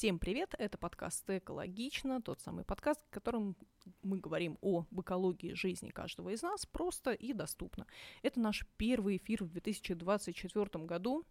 [0.00, 0.54] Всем привет!
[0.56, 3.54] Это подкаст «Экологично», тот самый подкаст, в котором
[4.02, 7.86] мы говорим о экологии жизни каждого из нас просто и доступно.
[8.22, 11.26] Это наш первый эфир в 2024 году.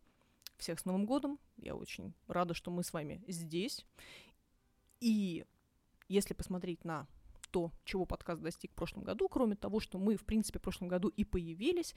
[0.58, 1.40] Всех с Новым годом!
[1.58, 3.88] Я очень рада, что мы с вами здесь.
[5.00, 5.46] И
[6.08, 7.08] если посмотреть на
[7.50, 10.90] то, чего подкаст достиг в прошлом году, кроме того, что мы, в принципе, в прошлом
[10.90, 11.96] году и появились,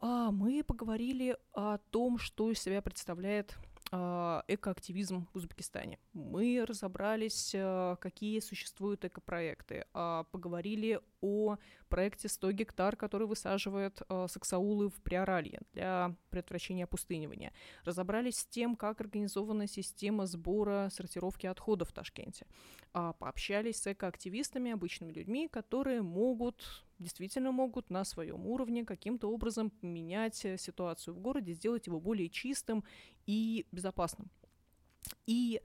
[0.00, 3.56] а, мы поговорили о том, что из себя представляет
[3.90, 5.98] экоактивизм в Узбекистане.
[6.12, 11.56] Мы разобрались, а, какие существуют экопроекты, а, поговорили о
[11.88, 17.52] проекте 100 гектар, который высаживает саксаулы в Приоралье для предотвращения опустынивания.
[17.84, 22.46] Разобрались с тем, как организована система сбора сортировки отходов в Ташкенте.
[22.92, 30.44] Пообщались с экоактивистами, обычными людьми, которые могут действительно могут на своем уровне каким-то образом менять
[30.44, 32.84] э, ситуацию в городе, сделать его более чистым
[33.26, 34.30] и безопасным.
[35.26, 35.60] И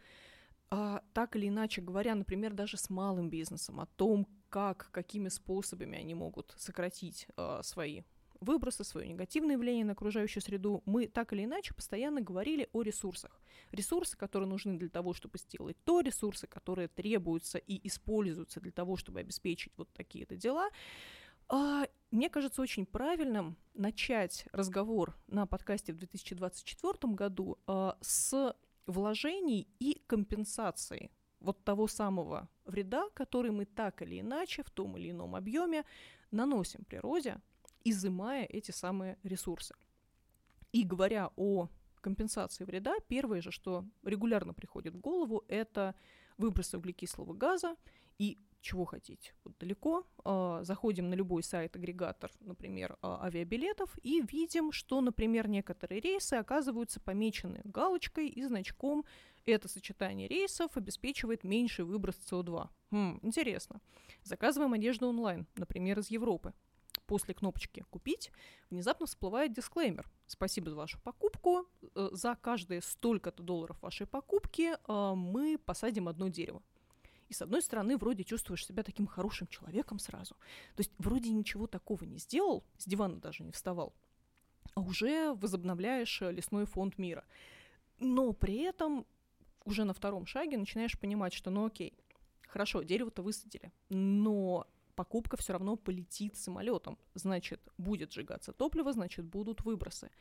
[0.69, 5.97] а, так или иначе говоря, например, даже с малым бизнесом, о том, как, какими способами
[5.97, 8.01] они могут сократить а, свои
[8.43, 13.41] выбросы, свое негативное влияние на окружающую среду, мы так или иначе постоянно говорили о ресурсах.
[13.71, 18.97] Ресурсы, которые нужны для того, чтобы сделать то, ресурсы, которые требуются и используются для того,
[18.97, 20.69] чтобы обеспечить вот такие-то дела.
[21.49, 29.67] А, мне кажется очень правильным начать разговор на подкасте в 2024 году а, с вложений
[29.79, 35.35] и компенсации вот того самого вреда, который мы так или иначе в том или ином
[35.35, 35.83] объеме
[36.31, 37.41] наносим природе,
[37.83, 39.75] изымая эти самые ресурсы.
[40.71, 41.67] И говоря о
[42.01, 45.95] компенсации вреда, первое же, что регулярно приходит в голову, это
[46.37, 47.75] выбросы углекислого газа
[48.17, 49.33] и чего хотите.
[49.43, 56.01] Вот далеко э, заходим на любой сайт-агрегатор, например, э, авиабилетов, и видим, что, например, некоторые
[56.01, 59.05] рейсы оказываются помечены галочкой и значком
[59.45, 62.69] «Это сочетание рейсов обеспечивает меньший выброс СО2».
[62.91, 63.81] Хм, интересно.
[64.23, 66.53] Заказываем одежду онлайн, например, из Европы.
[67.05, 68.31] После кнопочки «Купить»
[68.69, 70.09] внезапно всплывает дисклеймер.
[70.25, 71.67] Спасибо за вашу покупку.
[71.95, 76.63] Э, за каждые столько-то долларов вашей покупки э, мы посадим одно дерево.
[77.33, 80.35] И с одной стороны, вроде чувствуешь себя таким хорошим человеком сразу.
[80.75, 83.95] То есть вроде ничего такого не сделал, с дивана даже не вставал,
[84.75, 87.25] а уже возобновляешь э, лесной фонд мира.
[87.97, 89.07] Но при этом
[89.65, 91.93] уже на втором шаге начинаешь понимать, что ну окей,
[92.47, 96.99] хорошо, дерево-то высадили, но покупка все равно полетит самолетом.
[97.15, 100.11] Значит, будет сжигаться топливо, значит, будут выбросы.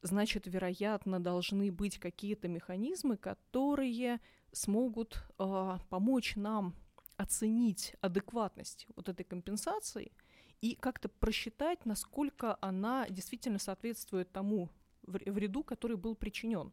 [0.00, 4.18] Значит, вероятно, должны быть какие-то механизмы, которые
[4.58, 6.74] смогут э, помочь нам
[7.16, 10.12] оценить адекватность вот этой компенсации
[10.60, 14.68] и как-то просчитать, насколько она действительно соответствует тому
[15.02, 16.72] вреду, который был причинен,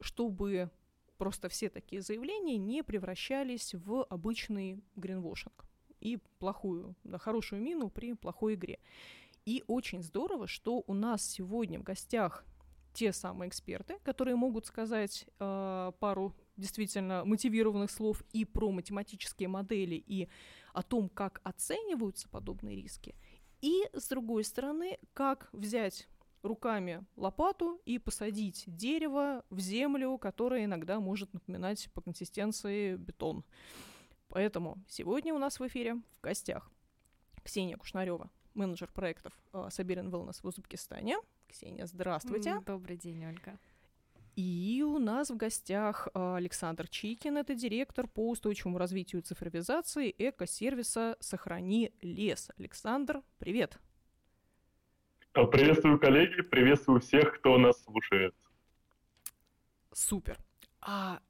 [0.00, 0.70] чтобы
[1.16, 5.64] просто все такие заявления не превращались в обычный гринвошинг
[6.00, 8.78] и плохую, да, хорошую мину при плохой игре.
[9.46, 12.44] И очень здорово, что у нас сегодня в гостях
[12.92, 19.94] те самые эксперты, которые могут сказать э, пару действительно мотивированных слов и про математические модели,
[19.94, 20.28] и
[20.72, 23.14] о том, как оцениваются подобные риски,
[23.60, 26.08] и, с другой стороны, как взять
[26.42, 33.44] руками лопату и посадить дерево в землю, которая иногда может напоминать по консистенции бетон.
[34.28, 36.70] Поэтому сегодня у нас в эфире в гостях
[37.42, 41.16] Ксения Кушнарева, менеджер проектов э, Sabir Wellness в Узбекистане.
[41.48, 42.60] Ксения, здравствуйте.
[42.66, 43.58] Добрый день, Ольга.
[44.36, 50.12] И у нас в гостях а, Александр Чикин, это директор по устойчивому развитию и цифровизации
[50.18, 52.50] эко-сервиса «Сохрани лес».
[52.58, 53.78] Александр, привет.
[55.34, 58.34] А, приветствую, коллеги, приветствую всех, кто нас слушает.
[59.92, 60.36] Супер.
[60.80, 61.20] А,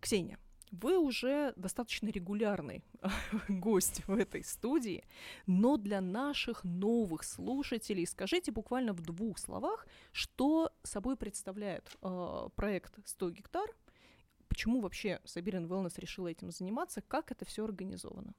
[0.00, 0.38] Ксения,
[0.80, 2.82] вы уже достаточно регулярный
[3.48, 5.04] гость в этой студии,
[5.46, 12.98] но для наших новых слушателей скажите буквально в двух словах, что собой представляет э, проект
[13.04, 13.68] 100 гектар,
[14.48, 18.34] почему вообще Siberian Wellness решила этим заниматься, как это все организовано?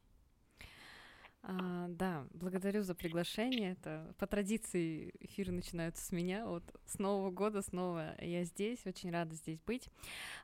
[1.44, 3.72] А, да, благодарю за приглашение.
[3.72, 6.46] Это по традиции эфиры начинаются с меня.
[6.46, 9.88] Вот с Нового года снова я здесь, очень рада здесь быть.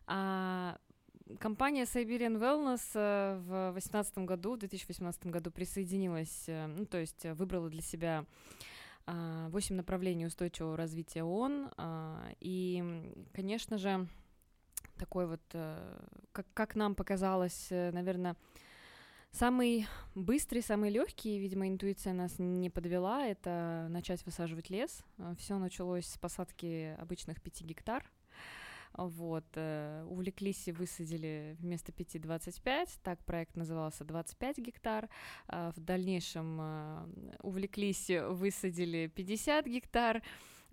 [0.08, 0.78] А,
[1.40, 7.26] Компания Siberian Wellness э, в 2018 году, в 2018 году присоединилась, э, ну, то есть
[7.26, 8.26] выбрала для себя
[9.06, 11.72] 8 направлений устойчивого развития ООН.
[12.40, 14.08] И, конечно же,
[14.98, 18.36] такой вот, э, как, как нам показалось, наверное,
[19.32, 25.04] Самый быстрый, самый легкий, видимо, интуиция нас не подвела, это начать высаживать лес.
[25.40, 28.08] Все началось с посадки обычных 5 гектар
[28.96, 35.10] Вот, э, увлеклись и высадили вместо 5 25, так проект назывался 25 гектар.
[35.48, 37.06] Э, в дальнейшем э,
[37.42, 40.22] увлеклись, высадили 50 гектар.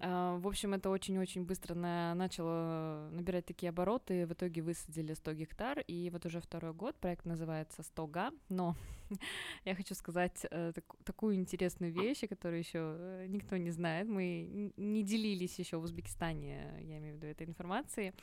[0.02, 4.26] А, в общем, это очень-очень быстро на, начало набирать такие обороты.
[4.26, 8.30] В итоге высадили 100 гектар, и вот уже второй год проект называется 100 га.
[8.48, 8.76] Но
[9.64, 14.08] я хочу сказать э, так, такую интересную вещь, которую еще э, никто не знает.
[14.08, 18.14] Мы не делились еще в Узбекистане, я имею в виду, этой информацией.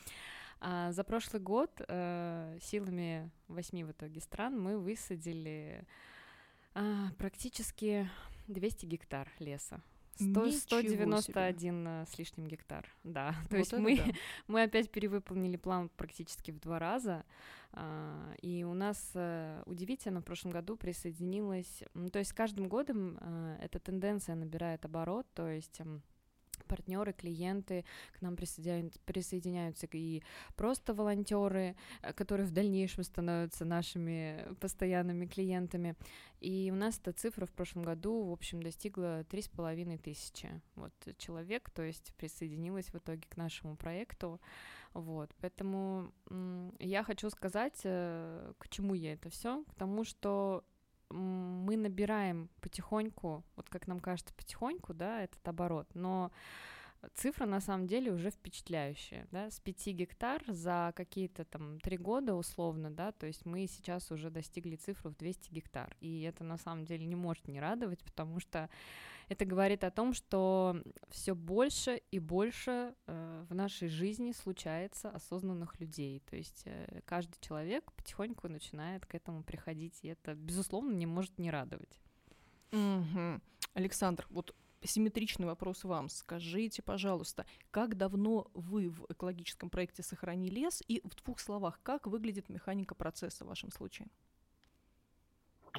[0.60, 5.86] А за прошлый год э, силами восьми в итоге стран мы высадили
[6.74, 8.10] э, практически
[8.48, 9.84] 200 гектар леса.
[10.20, 13.36] 100, 191 э, с лишним гектар, да.
[13.50, 14.04] То вот есть мы, да.
[14.48, 17.26] мы опять перевыполнили план практически в два раза.
[17.74, 21.84] А, и у нас а, удивительно в прошлом году присоединилось...
[22.12, 25.82] То есть каждым годом а, эта тенденция набирает оборот, то есть
[26.68, 27.86] партнеры, клиенты,
[28.18, 30.22] к нам присоединяются, присоединяются и
[30.56, 35.96] просто волонтеры, э, которые в дальнейшем становятся нашими постоянными клиентами.
[36.40, 40.50] И у нас эта цифра в прошлом году, в общем, достигла три с половиной тысячи
[40.76, 44.40] вот, человек, то есть присоединилась в итоге к нашему проекту.
[44.94, 46.12] Вот, поэтому
[46.80, 50.64] я хочу сказать, э, к чему я это все, к тому, что
[51.10, 56.32] мы набираем потихоньку, вот как нам кажется, потихоньку, да, этот оборот, но
[57.14, 62.36] цифра на самом деле уже впечатляющая, да, с 5 гектар за какие-то там 3 года
[62.36, 66.58] условно, да, то есть мы сейчас уже достигли цифру в 200 гектар, и это на
[66.58, 68.70] самом деле не может не радовать, потому что
[69.28, 75.80] это говорит о том, что все больше и больше э, в нашей жизни случается осознанных
[75.80, 76.22] людей.
[76.30, 81.38] То есть э, каждый человек потихоньку начинает к этому приходить, и это, безусловно, не может
[81.38, 82.00] не радовать.
[82.72, 83.42] Угу.
[83.74, 86.10] Александр, вот симметричный вопрос вам.
[86.10, 92.08] Скажите, пожалуйста, как давно вы в экологическом проекте «Сохрани лес» и в двух словах, как
[92.08, 94.08] выглядит механика процесса в вашем случае?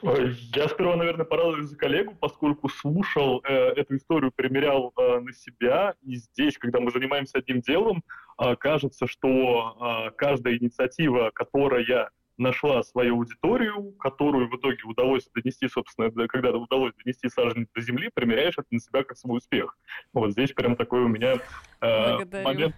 [0.02, 5.94] Я сперва, наверное, порадуюсь за коллегу, поскольку слушал э, эту историю, примерял э, на себя.
[6.02, 8.02] И здесь, когда мы занимаемся одним делом,
[8.40, 15.68] э, кажется, что э, каждая инициатива, которая нашла свою аудиторию, которую в итоге удалось донести,
[15.68, 19.76] собственно, когда удалось донести саженец до земли, примеряешь это на себя как свой успех.
[20.12, 21.38] Вот здесь прям такой у меня
[21.80, 22.76] э, момент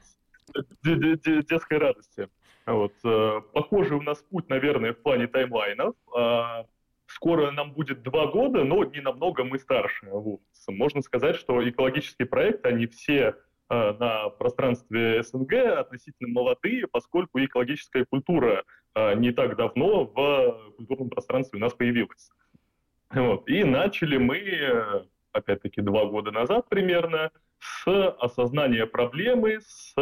[0.82, 2.28] детской радости.
[2.66, 2.94] Вот.
[3.04, 5.94] Э, похожий у нас путь, наверное, в плане таймлайнов.
[7.14, 10.06] Скоро нам будет два года, но не намного мы старше.
[10.10, 10.40] Вот.
[10.68, 13.34] Можно сказать, что экологические проекты, они все
[13.68, 18.64] э, на пространстве СНГ относительно молодые, поскольку экологическая культура
[18.94, 22.30] э, не так давно в культурном пространстве у нас появилась.
[23.10, 23.48] Вот.
[23.48, 29.94] И начали мы, э, опять-таки, два года назад примерно, с осознания проблемы, с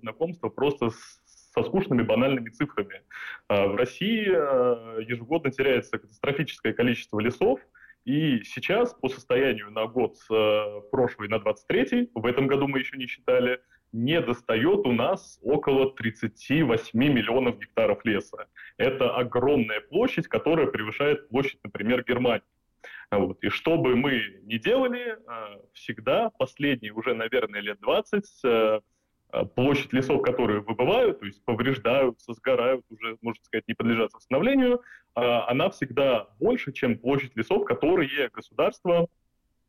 [0.00, 1.20] знакомства просто с
[1.54, 3.02] со скучными банальными цифрами.
[3.48, 7.60] А, в России а, ежегодно теряется катастрофическое количество лесов,
[8.04, 12.96] и сейчас, по состоянию на год а, прошлый на 23 в этом году мы еще
[12.96, 13.60] не считали,
[13.92, 18.48] не достает у нас около 38 миллионов гектаров леса.
[18.76, 22.42] Это огромная площадь, которая превышает площадь, например, Германии.
[23.12, 23.38] Вот.
[23.44, 25.16] И что бы мы ни делали,
[25.72, 28.80] всегда последние уже, наверное, лет 20 Э,
[29.54, 34.82] площадь лесов, которые выбывают, то есть повреждаются, сгорают, уже, можно сказать, не подлежат восстановлению,
[35.14, 39.08] а, она всегда больше, чем площадь лесов, которые государство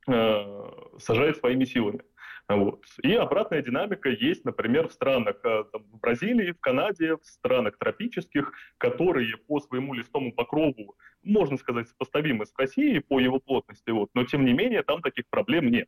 [0.08, 2.02] э, сажает своими силами.
[2.48, 2.86] Вот.
[3.02, 7.78] И обратная динамика есть, например, в странах э, там, в Бразилии, в Канаде, в странах
[7.80, 14.10] тропических, которые по своему листому покрову, можно сказать, сопоставимы с Россией по его плотности, вот,
[14.14, 15.88] но тем не менее там таких проблем нет.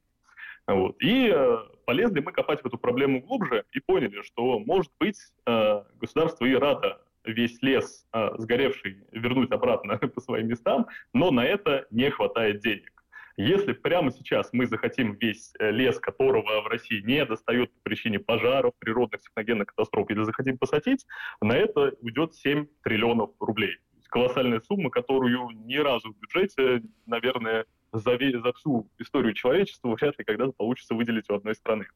[0.67, 1.01] Вот.
[1.01, 5.83] И э, полезли мы копать в эту проблему глубже и поняли, что, может быть, э,
[5.95, 11.87] государство и рада весь лес э, сгоревший вернуть обратно по своим местам, но на это
[11.89, 12.91] не хватает денег.
[13.39, 18.19] Если прямо сейчас мы захотим весь э, лес, которого в России не достает по причине
[18.19, 21.05] пожаров, природных техногенных катастроф, или захотим посадить,
[21.39, 23.77] на это уйдет 7 триллионов рублей.
[24.09, 30.25] Колоссальная сумма, которую ни разу в бюджете, наверное, за, за всю историю человечества вряд ли
[30.25, 31.87] когда-то получится выделить у одной страны.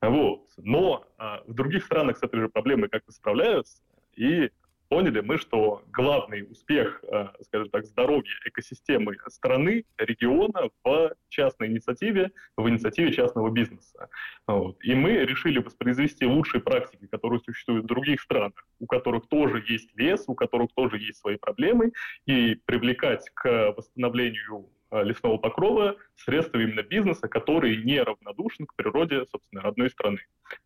[0.00, 0.48] Вот.
[0.58, 3.82] Но а, в других странах с этой же проблемой как-то справляются,
[4.16, 4.50] и
[4.88, 12.30] поняли мы, что главный успех, а, скажем так, здоровья экосистемы страны, региона в частной инициативе,
[12.56, 14.08] в инициативе частного бизнеса.
[14.46, 14.76] Вот.
[14.84, 19.90] И мы решили воспроизвести лучшие практики, которые существуют в других странах, у которых тоже есть
[19.96, 21.92] лес, у которых тоже есть свои проблемы,
[22.26, 24.68] и привлекать к восстановлению
[25.02, 30.20] лесного покрова средства именно бизнеса, который не равнодушен к природе, собственно, родной страны.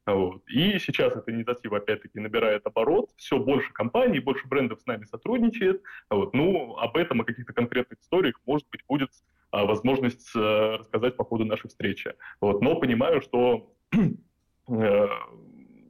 [0.06, 0.42] Вот.
[0.48, 5.82] И сейчас эта инициатива, опять-таки, набирает оборот, все больше компаний, больше брендов с нами сотрудничает.
[6.10, 6.34] Вот.
[6.34, 9.10] Ну, об этом, о каких-то конкретных историях, может быть, будет
[9.50, 12.14] а, возможность а, рассказать по ходу нашей встречи.
[12.40, 12.60] Вот.
[12.60, 13.72] Но понимаю, что
[14.68, 15.08] э,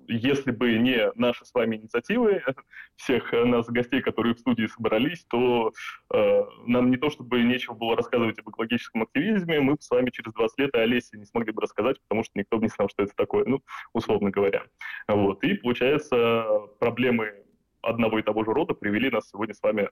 [0.08, 2.42] если бы не наши с вами инициативы,
[2.96, 5.72] всех нас, гостей, которые в студии собрались, то
[6.12, 10.10] э, нам не то чтобы нечего было рассказывать об экологическом активизме, мы бы с вами
[10.10, 12.88] через 20 лет о Олесе не смогли бы рассказать, потому что никто бы не знал,
[12.88, 13.62] что это такое, ну,
[13.92, 14.64] условно говоря.
[15.06, 15.44] Вот.
[15.44, 16.44] И, получается,
[16.80, 17.44] проблемы
[17.82, 19.90] одного и того же рода привели нас сегодня с вами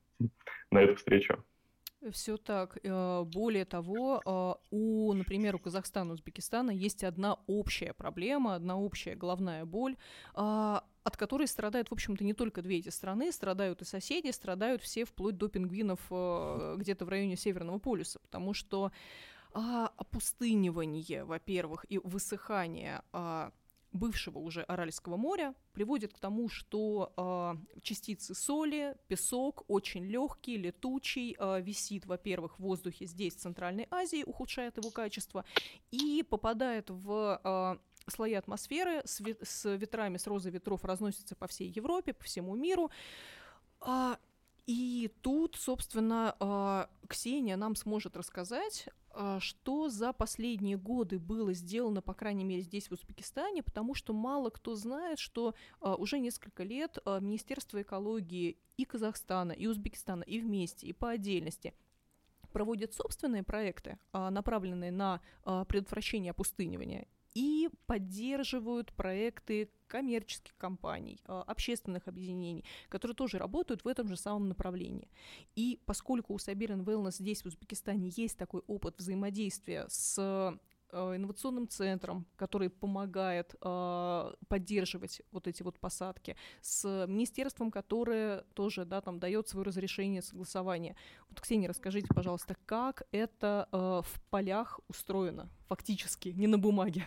[0.70, 1.44] на эту встречу.
[2.10, 2.78] Все так.
[2.82, 9.14] Э, более того, э, у, например, у Казахстана, Узбекистана есть одна общая проблема, одна общая
[9.14, 9.96] головная боль,
[10.34, 14.82] а, от которой страдают, в общем-то, не только две эти страны, страдают и соседи, страдают
[14.82, 18.92] все вплоть до пингвинов э, где-то в районе Северного полюса, потому что
[19.52, 23.52] а, опустынивание, во-первых, и высыхание а,
[23.97, 31.37] бывшего уже Аральского моря приводит к тому, что э, частицы соли, песок очень легкий, летучий,
[31.38, 35.45] э, висит, во-первых, в воздухе здесь, в Центральной Азии, ухудшает его качество,
[35.91, 41.47] и попадает в э, слои атмосферы с, вет- с ветрами, с розой ветров разносится по
[41.47, 42.91] всей Европе, по всему миру.
[44.67, 48.88] И тут, собственно, Ксения нам сможет рассказать
[49.40, 54.50] что за последние годы было сделано, по крайней мере, здесь, в Узбекистане, потому что мало
[54.50, 60.40] кто знает, что а, уже несколько лет а, Министерство экологии и Казахстана, и Узбекистана, и
[60.40, 61.75] вместе, и по отдельности
[62.52, 65.20] проводят собственные проекты, направленные на
[65.68, 67.06] предотвращение опустынивания
[67.37, 74.49] и поддерживают проекты коммерческих компаний, а, общественных объединений, которые тоже работают в этом же самом
[74.49, 75.11] направлении.
[75.55, 80.59] И поскольку у Сабирин Wellness здесь, в Узбекистане, есть такой опыт взаимодействия с а,
[81.14, 89.02] инновационным центром, который помогает э, поддерживать вот эти вот посадки, с министерством, которое тоже, да,
[89.02, 90.97] там дает свое разрешение, согласование.
[91.28, 97.07] Вот, Ксения, расскажите, пожалуйста, как это э, в полях устроено фактически, не на бумаге?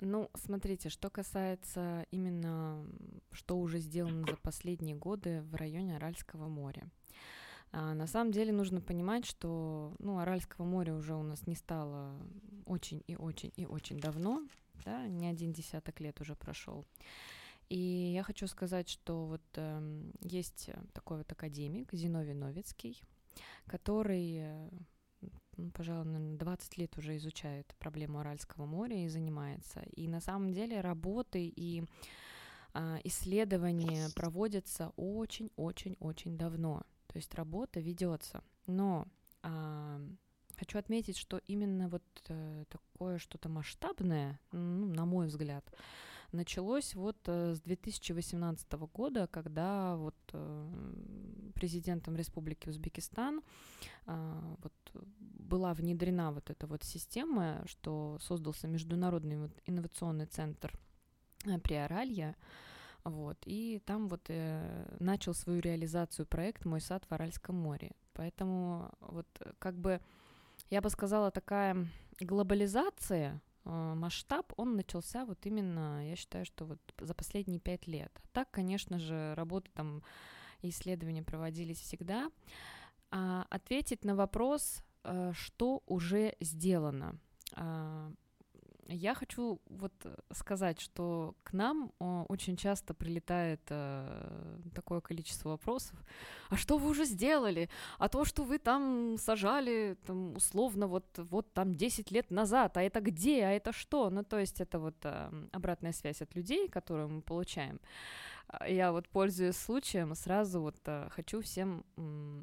[0.00, 2.86] Ну, смотрите, что касается именно,
[3.32, 6.88] что уже сделано за последние годы в районе Аральского моря.
[7.72, 12.16] А, на самом деле нужно понимать, что ну, Аральского моря уже у нас не стало
[12.64, 14.46] очень и очень и очень давно,
[14.84, 16.84] да, не один десяток лет уже прошел.
[17.68, 23.02] И я хочу сказать, что вот э, есть такой вот академик Зиновий Новицкий,
[23.66, 24.70] который э,
[25.58, 29.82] ну, пожалуй, наверное, 20 лет уже изучает проблему Аральского моря и занимается.
[29.96, 31.84] И на самом деле работы и
[32.74, 36.82] а, исследования проводятся очень-очень-очень давно.
[37.08, 38.44] То есть работа ведется.
[38.66, 39.08] Но
[39.42, 40.00] а,
[40.56, 45.68] хочу отметить, что именно вот а, такое что-то масштабное, ну, на мой взгляд,
[46.32, 53.40] началось вот э, с 2018 года, когда вот э, президентом Республики Узбекистан
[54.06, 54.72] э, вот
[55.48, 60.72] была внедрена вот эта вот система, что создался Международный вот инновационный центр
[61.62, 62.36] Приоралья,
[63.04, 67.92] вот, и там вот э, начал свою реализацию проект «Мой сад в Аральском море».
[68.12, 69.26] Поэтому вот
[69.58, 70.00] как бы
[70.70, 71.86] я бы сказала такая
[72.20, 78.10] глобализация Э, масштаб, он начался вот именно, я считаю, что вот за последние пять лет.
[78.24, 80.02] А так, конечно же, работы там
[80.62, 82.30] исследования проводились всегда.
[83.10, 84.82] А ответить на вопрос, э,
[85.32, 87.18] что уже сделано.
[87.52, 88.10] А,
[88.88, 89.92] я хочу вот
[90.32, 95.94] сказать, что к нам очень часто прилетает э, такое количество вопросов.
[96.48, 97.68] А что вы уже сделали?
[97.98, 102.82] А то, что вы там сажали, там, условно, вот, вот там 10 лет назад, а
[102.82, 104.08] это где, а это что?
[104.08, 107.80] Ну, то есть это вот э, обратная связь от людей, которую мы получаем.
[108.48, 111.84] А, я вот, пользуясь случаем, сразу вот э, хочу всем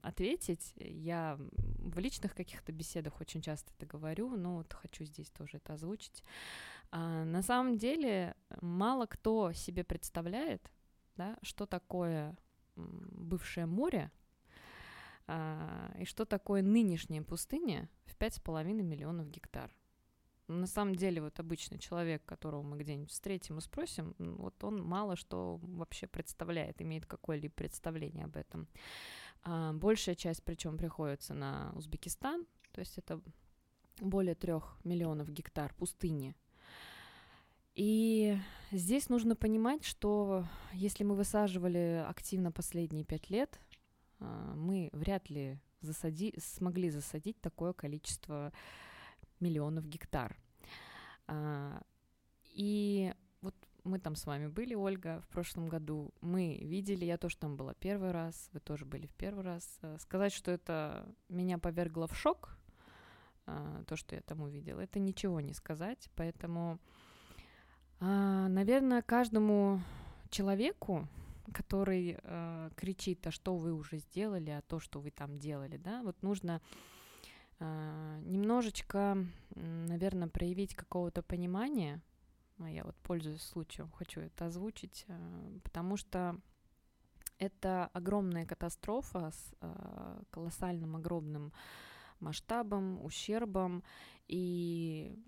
[0.04, 0.74] ответить.
[0.76, 5.74] Я в личных каких-то беседах очень часто это говорю, но вот хочу здесь тоже это
[5.74, 6.24] озвучить.
[6.92, 10.72] А, на самом деле мало кто себе представляет,
[11.16, 12.38] да, что такое
[12.76, 14.12] бывшее море,
[15.28, 19.72] а, и что такое нынешняя пустыня в 5,5 миллионов гектар.
[20.48, 25.16] На самом деле, вот обычный человек, которого мы где-нибудь встретим и спросим, вот он мало
[25.16, 28.68] что вообще представляет, имеет какое-либо представление об этом.
[29.44, 33.20] А, большая часть, причем, приходится на Узбекистан, то есть это
[34.00, 36.36] более трех миллионов гектар пустыни.
[37.74, 38.38] И
[38.72, 43.60] здесь нужно понимать, что если мы высаживали активно последние пять лет,
[44.20, 48.54] а, мы вряд ли засади, смогли засадить такое количество
[49.40, 50.38] миллионов гектар.
[51.28, 51.82] А,
[52.54, 56.14] и вот мы там с вами были, Ольга, в прошлом году.
[56.22, 59.78] Мы видели, я тоже там была первый раз, вы тоже были в первый раз.
[59.82, 62.58] Э, сказать, что это меня повергло в шок,
[63.46, 66.10] а, то, что я там увидела, это ничего не сказать.
[66.16, 66.80] Поэтому,
[68.00, 69.82] а, наверное, каждому
[70.30, 71.08] человеку,
[71.54, 72.18] который
[72.76, 76.60] кричит, а что вы уже сделали, а то, что вы там делали, да, вот нужно
[77.60, 79.18] немножечко,
[79.56, 82.02] наверное, проявить какого-то понимания,
[82.60, 86.38] а я вот пользуясь случаем, хочу это озвучить, э, потому что
[87.38, 89.54] это огромная катастрофа с
[90.32, 91.52] колоссальным огромным
[92.22, 93.84] масштабом, ущербом,
[94.28, 95.22] и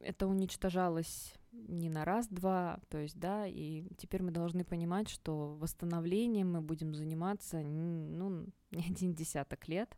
[0.00, 6.52] это уничтожалось не на раз-два, то есть, да, и теперь мы должны понимать, что восстановлением
[6.52, 9.96] мы будем заниматься, ну, не один десяток лет,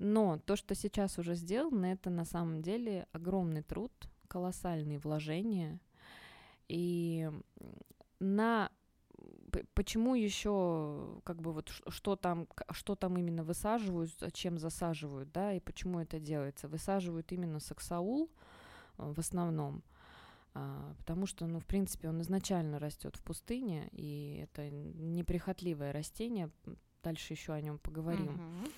[0.00, 3.92] но то, что сейчас уже сделано, это на самом деле огромный труд,
[4.28, 5.78] колоссальные вложения.
[6.68, 7.30] И
[8.18, 8.70] на
[9.74, 15.60] почему еще как бы вот что там что там именно высаживают, зачем засаживают, да, и
[15.60, 16.66] почему это делается?
[16.66, 18.30] Высаживают именно саксаул
[18.96, 19.82] э, в основном,
[20.54, 26.50] а, потому что, ну, в принципе, он изначально растет в пустыне, и это неприхотливое растение.
[27.02, 28.36] Дальше еще о нем поговорим.
[28.36, 28.72] Uh-huh.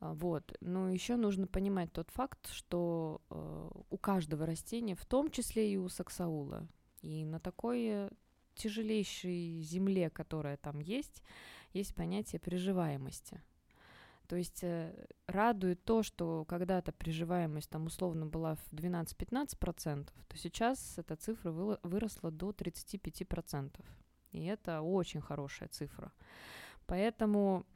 [0.00, 0.56] А, вот.
[0.60, 5.76] Но еще нужно понимать тот факт, что э, у каждого растения, в том числе и
[5.76, 6.66] у саксаула,
[7.02, 8.10] и на такой
[8.54, 11.22] тяжелейшей земле, которая там есть,
[11.72, 13.42] есть понятие приживаемости.
[14.26, 20.98] То есть э, радует то, что когда-то приживаемость там условно была в 12-15%, то сейчас
[20.98, 23.84] эта цифра выросла до 35%.
[24.32, 26.12] И это очень хорошая цифра.
[26.86, 27.66] Поэтому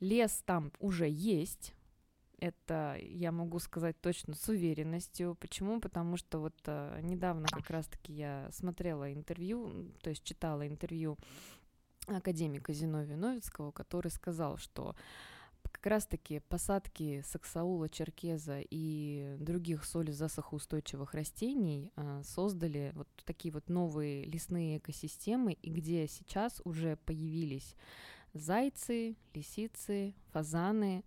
[0.00, 1.74] Лес там уже есть.
[2.40, 5.36] Это я могу сказать точно с уверенностью.
[5.40, 5.80] Почему?
[5.80, 11.18] Потому что вот э, недавно как раз-таки я смотрела интервью, то есть читала интервью
[12.06, 14.94] академика Зиновия Новицкого, который сказал, что
[15.62, 24.24] как раз-таки посадки саксаула, черкеза и других солезасохоустойчивых растений э, создали вот такие вот новые
[24.24, 27.76] лесные экосистемы, и где сейчас уже появились
[28.38, 31.04] зайцы, лисицы, фазаны.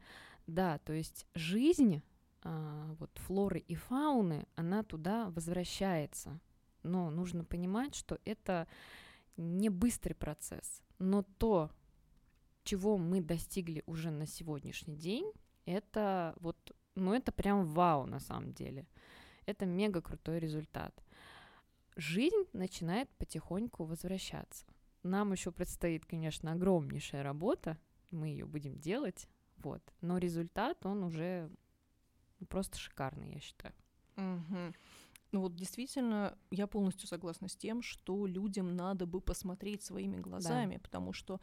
[0.47, 2.01] Да, то есть жизнь
[2.43, 6.39] а, вот флоры и фауны, она туда возвращается.
[6.83, 8.67] Но нужно понимать, что это
[9.37, 10.81] не быстрый процесс.
[10.97, 11.71] Но то,
[12.63, 15.31] чего мы достигли уже на сегодняшний день,
[15.65, 16.57] это вот,
[16.95, 18.87] ну это прям вау на самом деле.
[19.45, 20.93] Это мега крутой результат.
[21.95, 24.65] Жизнь начинает потихоньку возвращаться.
[25.03, 27.77] Нам еще предстоит, конечно, огромнейшая работа,
[28.11, 29.81] мы ее будем делать, вот.
[30.01, 31.49] Но результат, он уже
[32.49, 33.73] просто шикарный, я считаю.
[34.17, 34.73] Угу.
[35.31, 40.75] Ну вот действительно, я полностью согласна с тем, что людям надо бы посмотреть своими глазами,
[40.75, 40.81] да.
[40.81, 41.39] потому что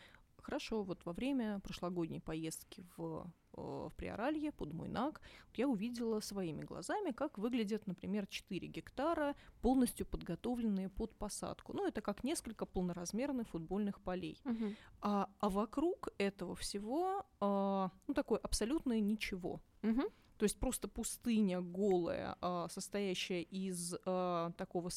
[0.49, 5.21] хорошо, вот во время прошлогодней поездки в Э, в Приоралье под Мойнак,
[5.55, 11.73] я увидела своими глазами, как выглядят, например, 4 гектара, полностью подготовленные под посадку.
[11.73, 14.41] Ну, это как несколько полноразмерных футбольных полей.
[14.45, 14.77] Uh-huh.
[15.01, 19.61] А, а вокруг этого всего, а, ну, такое абсолютное ничего.
[19.83, 20.11] Uh-huh.
[20.37, 24.91] То есть просто пустыня голая, а, состоящая из а, такого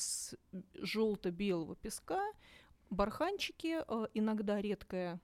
[0.74, 2.22] желто-белого песка,
[2.90, 5.20] барханчики, а, иногда редкая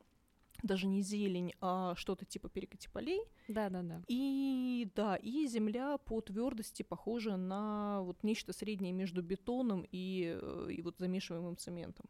[0.63, 3.21] даже не зелень, а что-то типа перекати полей.
[3.47, 4.01] Да, да, да.
[4.07, 10.67] И да, и земля по твердости похожа на вот нечто среднее между бетоном и, э,
[10.71, 12.07] и вот замешиваемым цементом.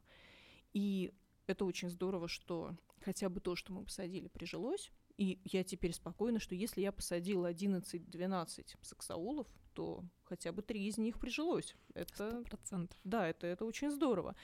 [0.73, 1.13] И
[1.47, 4.91] это очень здорово, что хотя бы то, что мы посадили, прижилось.
[5.17, 10.97] И я теперь спокойна, что если я посадила 11-12 саксаулов, то хотя бы три из
[10.97, 11.75] них прижилось.
[11.93, 12.91] Это, 100%.
[13.03, 14.35] Да, это, это очень здорово.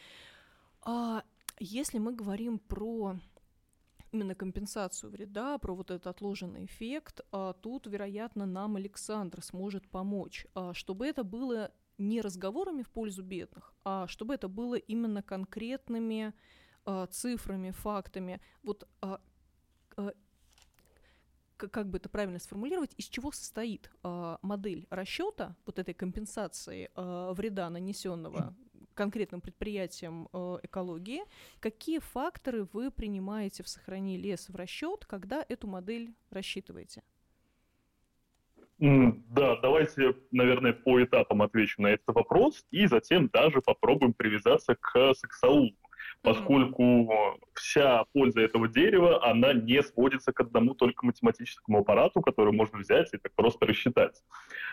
[0.82, 1.24] А
[1.60, 3.18] если мы говорим про
[4.14, 10.46] именно компенсацию вреда, про вот этот отложенный эффект, а тут, вероятно, нам Александр сможет помочь,
[10.54, 16.34] а, чтобы это было не разговорами в пользу бедных, а чтобы это было именно конкретными
[16.86, 18.40] а, цифрами, фактами.
[18.64, 18.88] Вот
[21.56, 27.34] как бы это правильно сформулировать, из чего состоит э, модель расчета вот этой компенсации э,
[27.34, 28.56] вреда, нанесенного
[28.94, 31.22] конкретным предприятиям э, экологии,
[31.60, 37.04] какие факторы вы принимаете в сохранении леса в расчет, когда эту модель рассчитываете?
[38.80, 45.14] Да, давайте, наверное, по этапам отвечу на этот вопрос, и затем даже попробуем привязаться к
[45.14, 45.74] сексаулу.
[46.24, 52.80] Поскольку вся польза этого дерева, она не сводится к одному только математическому аппарату, который можно
[52.80, 54.24] взять и так просто рассчитать.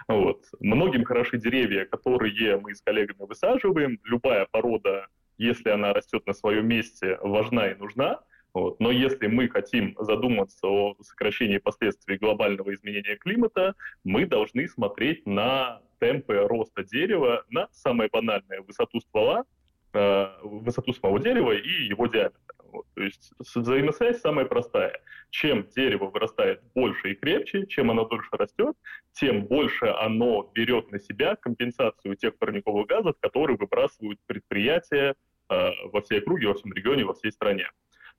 [0.08, 0.44] Вот.
[0.60, 3.98] Многим хороши деревья, которые мы с коллегами высаживаем.
[4.04, 5.08] Любая порода,
[5.38, 8.20] если она растет на своем месте, важна и нужна.
[8.54, 8.78] Вот.
[8.80, 15.82] Но если мы хотим задуматься о сокращении последствий глобального изменения климата, мы должны смотреть на
[15.98, 19.44] темпы роста дерева, на самое банальное высоту ствола,
[19.92, 22.38] высоту самого дерева и его диаметр.
[22.72, 22.87] Вот.
[22.94, 25.00] То есть взаимосвязь самая простая.
[25.31, 28.76] Чем дерево вырастает больше и крепче, чем оно дольше растет,
[29.12, 35.14] тем больше оно берет на себя компенсацию тех парниковых газов, которые выбрасывают предприятия
[35.48, 37.68] э, во всей округе, во всем регионе, во всей стране.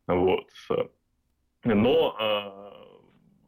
[0.08, 0.48] Вот.
[1.64, 2.81] Но э,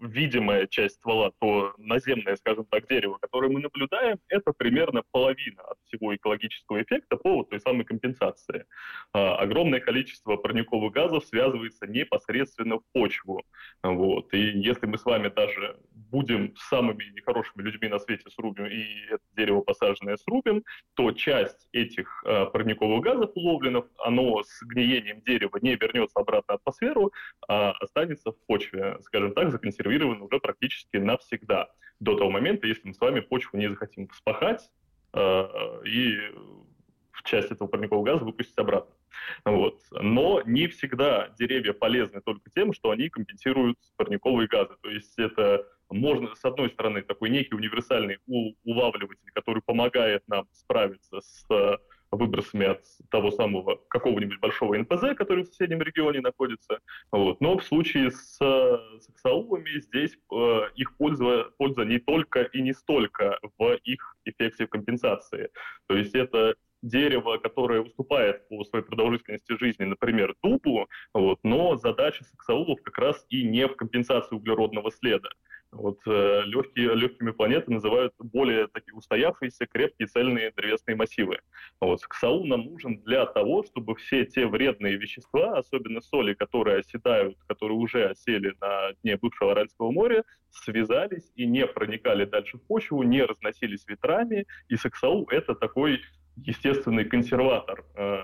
[0.03, 5.77] видимая часть ствола, то наземное, скажем так, дерево, которое мы наблюдаем, это примерно половина от
[5.85, 8.65] всего экологического эффекта по той самой компенсации.
[9.13, 13.43] А, огромное количество парниковых газов связывается непосредственно в почву.
[13.81, 14.33] Вот.
[14.33, 19.23] И если мы с вами даже будем самыми нехорошими людьми на свете срубим, и это
[19.35, 20.63] дерево посаженное срубим,
[20.95, 26.57] то часть этих э, парниковых газов уловленных, оно с гниением дерева не вернется обратно в
[26.57, 27.11] атмосферу,
[27.47, 32.88] а останется в почве, скажем так, законсервировано консервирован уже практически навсегда, до того момента, если
[32.88, 34.69] мы с вами почву не захотим вспахать
[35.13, 35.47] э,
[35.86, 36.17] и
[37.23, 38.93] часть этого парникового газа выпустить обратно.
[39.45, 39.79] Вот.
[39.91, 44.75] Но не всегда деревья полезны только тем, что они компенсируют парниковые газы.
[44.82, 51.21] То есть это можно, с одной стороны, такой некий универсальный улавливатель, который помогает нам справиться
[51.21, 51.79] с
[52.15, 56.80] выбросами от того самого какого-нибудь большого НПЗ, который в соседнем регионе находится.
[57.12, 57.41] Вот.
[57.41, 58.38] Но в случае с
[58.99, 65.49] саксаулами здесь э, их польза, польза не только и не столько в их эффекте компенсации.
[65.88, 72.23] То есть это дерево, которое уступает по своей продолжительности жизни, например, дубу, вот, но задача
[72.26, 75.30] саксаулов как раз и не в компенсации углеродного следа.
[75.73, 81.39] Вот э, легкие, легкими планеты называют более такие устоявшиеся, крепкие, цельные древесные массивы.
[81.79, 87.38] Вот КСАУ нам нужен для того, чтобы все те вредные вещества, особенно соли, которые оседают,
[87.47, 93.03] которые уже осели на дне бывшего Аральского моря, связались и не проникали дальше в почву,
[93.03, 94.45] не разносились ветрами.
[94.69, 96.01] И СКСАУ— это такой
[96.36, 98.19] естественный консерватор э,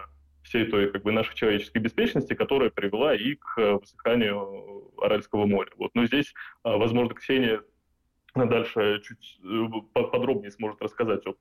[0.50, 5.70] всей той как бы, нашей человеческой беспечности, которая привела и к э, высыханию Аральского моря.
[5.78, 5.92] Вот.
[5.94, 6.34] Но здесь,
[6.64, 7.62] э, возможно, Ксения
[8.36, 11.38] дальше чуть э, подробнее сможет рассказать об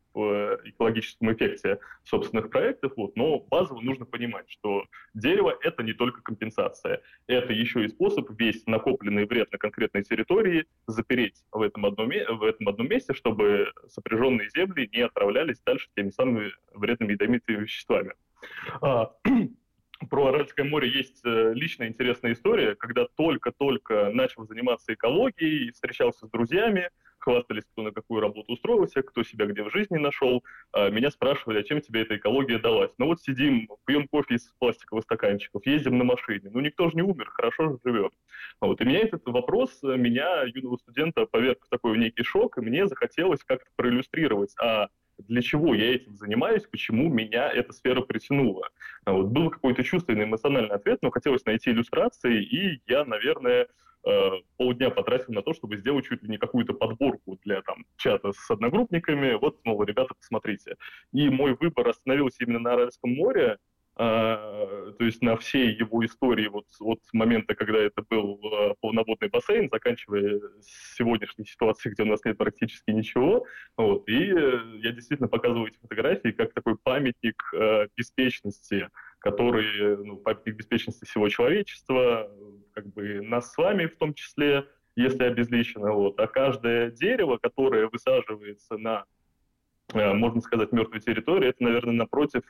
[0.64, 7.00] экологическом эффекте собственных проектов, вот, но базово нужно понимать, что дерево— это не только компенсация,
[7.26, 12.42] это еще и способ весь накопленный вред на конкретной территории запереть в этом одном, в
[12.42, 18.14] этом одном месте, чтобы сопряженные земли не отравлялись дальше теми самыми вредными ядовитыми веществами.
[18.80, 19.12] А,
[20.10, 26.30] про Аральское море есть э, личная интересная история, когда только-только начал заниматься экологией, встречался с
[26.30, 30.44] друзьями, хвастались, кто на какую работу устроился, кто себя где в жизни нашел.
[30.72, 32.92] А, меня спрашивали, а чем тебе эта экология далась?
[32.98, 36.50] Ну вот сидим, пьем кофе из пластиковых стаканчиков, ездим на машине.
[36.52, 38.12] Ну никто же не умер, хорошо же живет.
[38.60, 38.80] Вот.
[38.80, 43.42] И меня этот вопрос, меня, юного студента, поверг в такой некий шок, и мне захотелось
[43.44, 48.68] как-то проиллюстрировать, а для чего я этим занимаюсь, почему меня эта сфера притянула.
[49.04, 53.68] А вот был какой-то чувственный эмоциональный ответ, но хотелось найти иллюстрации, и я, наверное,
[54.06, 58.32] э, полдня потратил на то, чтобы сделать чуть ли не какую-то подборку для там, чата
[58.32, 59.34] с одногруппниками.
[59.34, 60.76] Вот, мол, ребята, посмотрите.
[61.12, 63.58] И мой выбор остановился именно на Аральском море,
[63.98, 69.68] то есть на всей его истории вот от момента, когда это был а, полноводный бассейн,
[69.72, 73.44] заканчивая сегодняшней ситуацией, где у нас нет практически ничего.
[73.76, 74.08] Вот.
[74.08, 80.54] И э, я действительно показываю эти фотографии как такой памятник э, беспечности, который, ну, памятник
[80.54, 82.30] беспечности всего человечества,
[82.74, 85.90] как бы нас с вами в том числе, если обезличено.
[85.92, 86.20] Вот.
[86.20, 89.17] А каждое дерево, которое высаживается на Э,
[89.94, 92.42] можно сказать, мертвой территории, это, наверное, напротив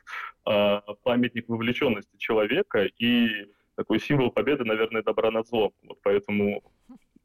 [0.45, 3.29] а, памятник вовлеченности человека и
[3.75, 5.71] такой символ победы, наверное, добра над злом.
[5.83, 6.61] Вот поэтому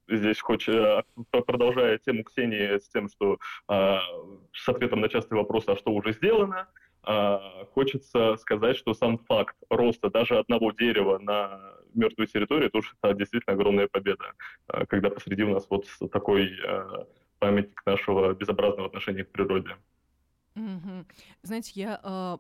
[0.09, 4.01] здесь хоть э, продолжая тему Ксении с тем, что а,
[4.53, 6.69] с ответом на частые вопросы, а что уже сделано,
[7.03, 11.61] а, хочется сказать, что сам факт роста даже одного дерева на
[11.93, 14.35] мертвой территории, это уж это действительно огромная победа,
[14.89, 16.57] когда посреди у нас вот такой
[17.39, 19.77] памятник нашего безобразного отношения к природе.
[20.57, 21.05] Угу.
[21.43, 22.39] Знаете, я э,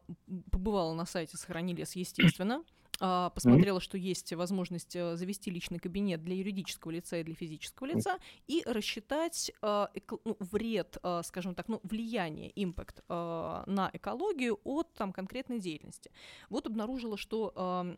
[0.50, 2.64] побывала на сайте «Сохрани лес естественно»,
[3.00, 3.82] а, посмотрела, mm-hmm.
[3.82, 8.62] что есть возможность э, завести личный кабинет для юридического лица и для физического лица, и
[8.64, 14.92] рассчитать э, эко, ну, вред, э, скажем так, ну, влияние, импакт э, на экологию от
[14.94, 16.10] там, конкретной деятельности.
[16.50, 17.96] Вот обнаружила, что э,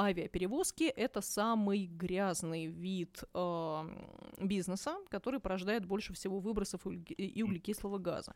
[0.00, 3.82] авиаперевозки это самый грязный вид э,
[4.38, 8.34] бизнеса, который порождает больше всего выбросов и углекислого газа.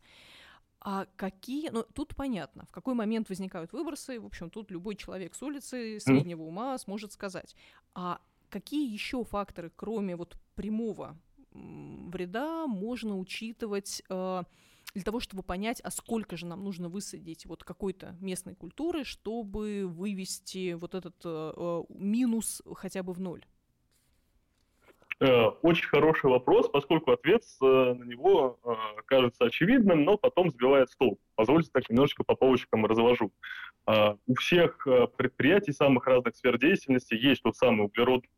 [0.87, 5.35] А какие, ну тут понятно, в какой момент возникают выбросы, в общем, тут любой человек
[5.35, 7.57] с улицы среднего ума сможет сказать.
[7.95, 8.21] А
[8.51, 11.17] какие еще факторы, кроме вот прямого
[11.53, 14.43] вреда, можно учитывать э,
[14.93, 19.87] для того, чтобы понять, а сколько же нам нужно высадить вот какой-то местной культуры, чтобы
[19.87, 23.47] вывести вот этот э, э минус хотя бы в ноль?
[25.21, 28.75] Э, очень хороший вопрос, поскольку ответ э, на него э,
[29.07, 31.19] кажется очевидным, но потом сбивает стол.
[31.37, 33.33] Позвольте так немножечко по полочкам развожу.
[34.27, 34.87] У всех
[35.19, 38.31] предприятий самых разных сфер деятельности есть тот самый углеродный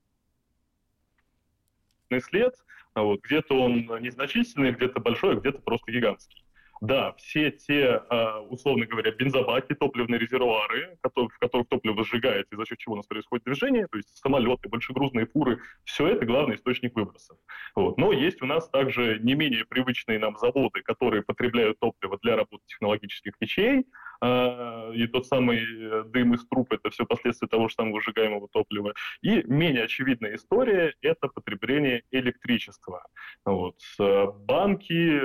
[2.21, 2.53] след.
[2.97, 6.46] Вот, где-то он незначительный, где-то большой, а где-то просто гигантский.
[6.81, 12.67] Да, все те, а, условно говоря, бензобаки, топливные резервуары, в которых топливо сжигается, и за
[12.67, 16.95] счет чего у нас происходит движение, то есть самолеты, большегрузные фуры, все это главный источник
[16.95, 17.39] выбросов.
[17.75, 17.97] Вот.
[17.97, 22.63] Но есть у нас также не менее привычные нам заводы, которые потребляют топливо для работы
[22.67, 23.87] технологических печей,
[24.21, 28.49] а, и тот самый э, дым из труб– это все последствия того же самого сжигаемого
[28.49, 28.95] топлива.
[29.23, 33.07] И менее очевидная история– это потребление электричества.
[33.45, 33.77] Вот.
[33.99, 35.21] Банки,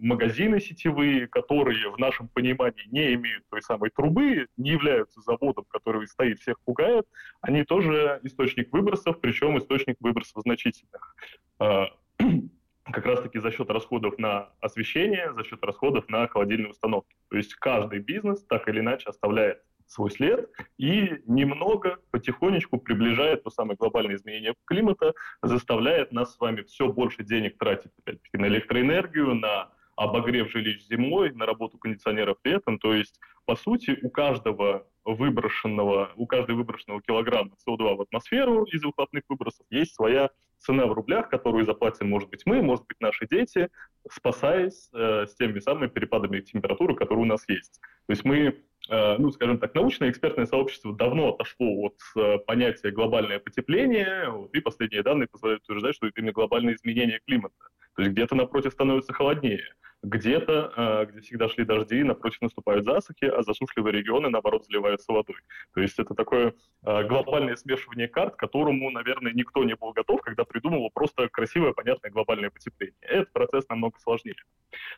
[0.00, 6.06] магазины сетевые, которые в нашем понимании не имеют той самой трубы, не являются заводом, который
[6.06, 7.06] стоит, всех пугает,
[7.40, 11.16] они тоже источник выбросов, причем источник выбросов значительных.
[11.58, 11.88] А,
[12.84, 17.16] как раз-таки за счет расходов на освещение, за счет расходов на холодильные установки.
[17.30, 23.50] То есть каждый бизнес так или иначе оставляет свой след и немного потихонечку приближает то
[23.50, 29.34] самое глобальное изменение климата, заставляет нас с вами все больше денег тратить опять-таки на электроэнергию,
[29.34, 32.78] на обогрев жилищ зимой, на работу кондиционеров летом.
[32.78, 38.82] То есть, по сути, у каждого выброшенного, у каждой выброшенного килограмма СО2 в атмосферу из
[38.84, 43.26] выхлопных выбросов есть своя цена в рублях, которую заплатим, может быть, мы, может быть, наши
[43.26, 43.68] дети,
[44.10, 47.80] спасаясь э, с теми самыми перепадами температуры, которые у нас есть.
[48.06, 52.90] То есть мы Э, ну, скажем так, научное экспертное сообщество давно отошло от э, понятия
[52.90, 57.54] глобальное потепление, вот, и последние данные позволяют утверждать, что это именно глобальное изменение климата.
[57.96, 59.74] То есть где-то напротив становится холоднее,
[60.08, 65.36] где-то, э, где всегда шли дожди, напротив наступают засухи, а засушливые регионы, наоборот, заливаются водой.
[65.74, 70.90] То есть это такое глобальное смешивание карт, которому, наверное, никто не был готов, когда придумывал
[70.92, 72.96] просто красивое, понятное глобальное потепление.
[73.00, 74.36] Этот процесс намного сложнее.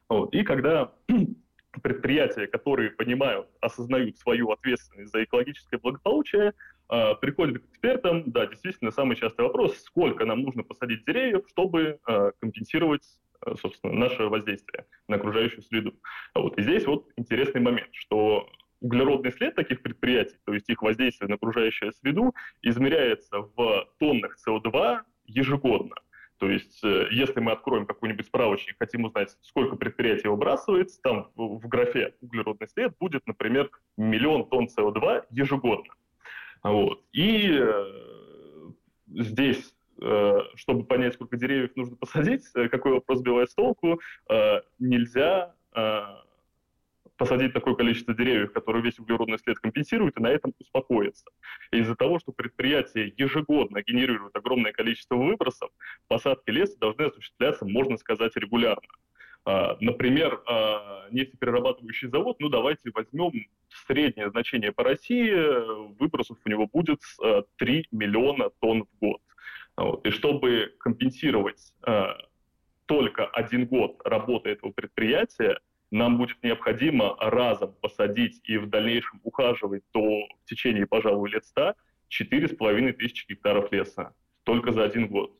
[0.08, 0.34] Вот.
[0.34, 0.92] И когда
[1.82, 6.52] предприятия, которые понимают, осознают свою ответственность за экологическое благополучие,
[6.90, 11.98] э, приходят к экспертам, да, действительно, самый частый вопрос, сколько нам нужно посадить деревьев, чтобы
[12.06, 13.27] э, компенсировать, э,
[13.60, 15.94] собственно, наше воздействие на окружающую среду.
[16.34, 16.58] Вот.
[16.58, 18.48] И здесь вот интересный момент, что
[18.80, 25.00] углеродный след таких предприятий, то есть их воздействие на окружающую среду, измеряется в тоннах СО2
[25.26, 25.96] ежегодно.
[26.38, 31.66] То есть, э, если мы откроем какой-нибудь справочник, хотим узнать, сколько предприятий выбрасывается, там в
[31.66, 35.92] графе углеродный след будет, например, миллион тонн СО2 ежегодно.
[36.62, 37.04] Вот.
[37.12, 37.84] И э,
[39.08, 39.77] здесь, э,
[40.54, 46.00] чтобы понять, сколько деревьев нужно посадить, э, какой вопрос сбивает с толку, э, нельзя э,
[47.16, 51.24] посадить такое количество деревьев, которые весь углеродный след компенсируют, и на этом успокоиться.
[51.72, 55.70] Из-за того, что предприятия ежегодно генерируют огромное количество выбросов,
[56.06, 58.88] посадки леса должны осуществляться, можно сказать, регулярно.
[59.80, 60.42] Например,
[61.10, 63.32] нефтеперерабатывающий завод, ну давайте возьмем
[63.86, 65.32] среднее значение по России,
[65.98, 67.00] выбросов у него будет
[67.56, 69.20] 3 миллиона тонн в год.
[69.78, 70.06] Вот.
[70.06, 71.72] И чтобы компенсировать
[72.86, 75.60] только один год работы этого предприятия,
[75.90, 81.74] нам будет необходимо разом посадить и в дальнейшем ухаживать до в течение, пожалуй, лет ста
[82.08, 84.14] четыре с половиной тысячи гектаров леса
[84.44, 85.38] только за один год.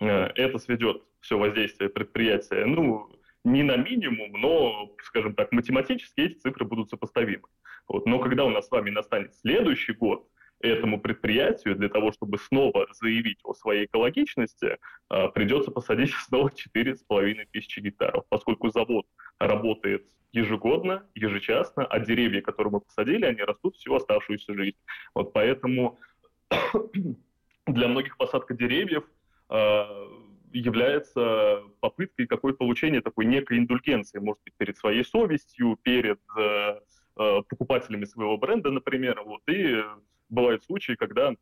[0.00, 3.10] Э, это сведет все воздействие предприятия, ну,
[3.44, 7.48] не на минимум, но, скажем так, математически эти цифры будут сопоставимы.
[7.88, 8.06] Вот.
[8.06, 10.26] Но когда у нас с вами настанет следующий год,
[10.64, 17.46] этому предприятию для того, чтобы снова заявить о своей экологичности, а, придется посадить снова 4,5
[17.52, 19.06] тысячи гектаров, поскольку завод
[19.38, 24.76] работает ежегодно, ежечасно, а деревья, которые мы посадили, они растут всю оставшуюся жизнь.
[25.14, 25.98] Вот поэтому
[27.66, 29.04] для многих посадка деревьев
[29.48, 29.86] а,
[30.52, 36.78] является попыткой какой получения такой некой индульгенции, может быть, перед своей совестью, перед э,
[37.16, 39.82] э покупателями своего бренда, например, вот, и
[40.28, 41.34] бывают случаи, когда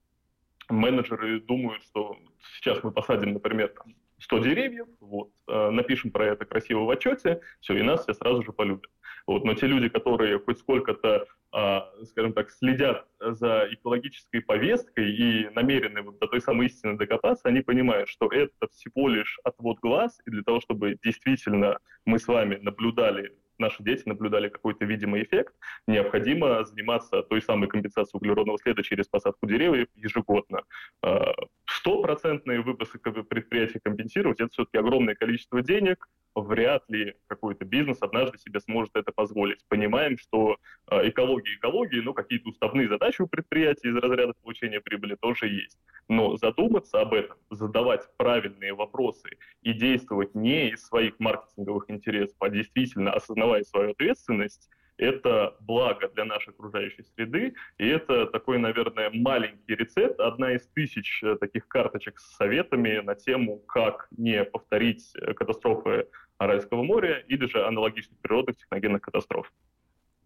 [0.69, 2.17] менеджеры думают, что
[2.57, 3.75] сейчас мы посадим, например,
[4.19, 8.43] 100 деревьев, вот, э, напишем про это красиво в отчете, все, и нас все сразу
[8.43, 8.91] же полюбят.
[9.27, 15.49] Вот, но те люди, которые хоть сколько-то, а, скажем так, следят за экологической повесткой и
[15.51, 20.21] намерены вот до той самой истины докопаться, они понимают, что это всего лишь отвод глаз,
[20.27, 25.55] и для того, чтобы действительно мы с вами наблюдали наши дети наблюдали какой-то видимый эффект,
[25.87, 30.63] необходимо заниматься той самой компенсацией углеродного следа через посадку деревьев ежегодно.
[31.03, 31.33] А,
[31.67, 38.61] стопроцентные выбросы предприятий компенсировать, это все-таки огромное количество денег, вряд ли какой-то бизнес однажды себе
[38.61, 39.65] сможет это позволить.
[39.69, 40.57] Понимаем, что
[40.91, 45.79] э, экология экологии, но какие-то уставные задачи у предприятий из разряда получения прибыли тоже есть.
[46.09, 49.31] Но задуматься об этом, задавать правильные вопросы
[49.63, 54.71] и действовать не из своих маркетинговых интересов, а действительно осознавая свою ответственность,
[55.03, 61.23] это благо для нашей окружающей среды, и это такой, наверное, маленький рецепт, одна из тысяч
[61.23, 67.47] э, таких карточек с советами на тему, как не повторить э, катастрофы Аральского моря или
[67.47, 69.53] же аналогичных природных техногенных катастроф.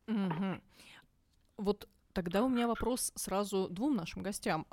[0.09, 0.61] Угу.
[1.57, 4.67] Вот тогда у меня вопрос сразу двум нашим гостям.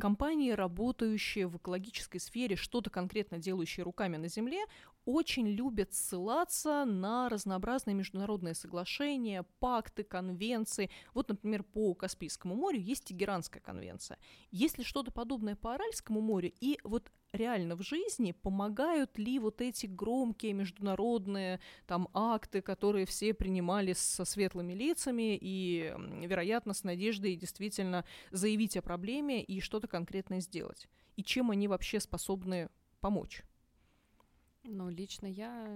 [0.00, 4.64] Компании, работающие в экологической сфере, что-то конкретно делающие руками на Земле,
[5.04, 10.90] очень любят ссылаться на разнообразные международные соглашения, пакты, конвенции.
[11.12, 14.18] Вот, например, по Каспийскому морю есть Тегеранская конвенция.
[14.50, 16.52] Есть ли что-то подобное по Аральскому морю?
[16.60, 23.34] И вот реально в жизни помогают ли вот эти громкие международные там акты, которые все
[23.34, 30.40] принимали со светлыми лицами и, вероятно, с надеждой действительно заявить о проблеме и что-то конкретное
[30.40, 30.88] сделать?
[31.16, 32.68] И чем они вообще способны
[33.00, 33.44] помочь?
[34.64, 35.68] Ну, лично я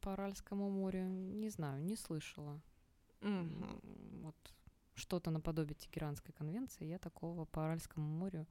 [0.00, 2.60] по Аральскому морю не знаю, не слышала.
[3.20, 4.22] Mm-hmm.
[4.22, 4.36] Вот
[4.94, 8.46] что-то наподобие Тегеранской конвенции, я такого по Аральскому морю.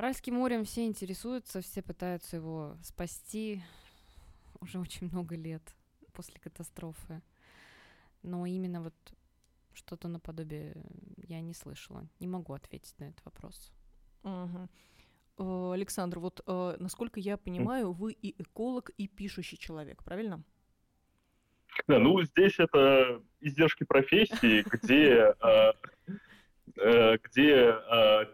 [0.00, 3.62] Аральским морем все интересуются, все пытаются его спасти
[4.58, 5.60] уже очень много лет
[6.14, 7.20] после катастрофы.
[8.22, 8.94] Но именно вот
[9.74, 10.74] что-то наподобие
[11.28, 12.08] я не слышала.
[12.18, 13.74] Не могу ответить на этот вопрос.
[14.24, 20.42] Э, Александр, вот э, насколько я понимаю, вы и эколог, и пишущий человек, правильно?
[21.88, 25.72] Да, ну здесь это издержки профессии, где, э,
[26.76, 27.76] где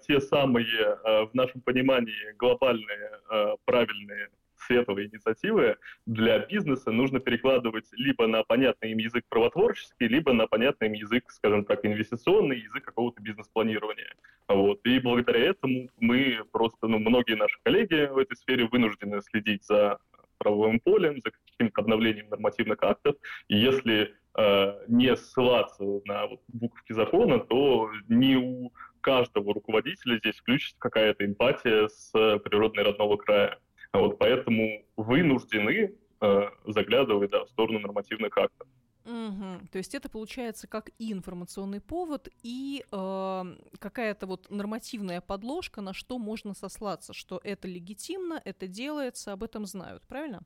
[0.07, 3.20] те самые, в нашем понимании, глобальные,
[3.64, 10.46] правильные светлые инициативы для бизнеса нужно перекладывать либо на понятный им язык правотворческий, либо на
[10.46, 14.14] понятный им язык, скажем так, инвестиционный, язык какого-то бизнес-планирования.
[14.49, 14.81] Вот.
[14.85, 19.99] И благодаря этому мы просто, ну, многие наши коллеги в этой сфере вынуждены следить за
[20.38, 23.16] правовым полем, за каким-то обновлением нормативных актов.
[23.49, 30.37] И если э, не ссылаться на вот, буковки закона, то не у каждого руководителя здесь
[30.37, 33.59] включится какая-то эмпатия с природной родного края.
[33.92, 38.69] Вот поэтому вынуждены э, заглядывать да, в сторону нормативных актов.
[39.07, 39.69] Угу.
[39.71, 43.45] То есть это получается как и информационный повод, и э,
[43.79, 49.64] какая-то вот нормативная подложка, на что можно сослаться, что это легитимно, это делается, об этом
[49.64, 50.40] знают, правильно?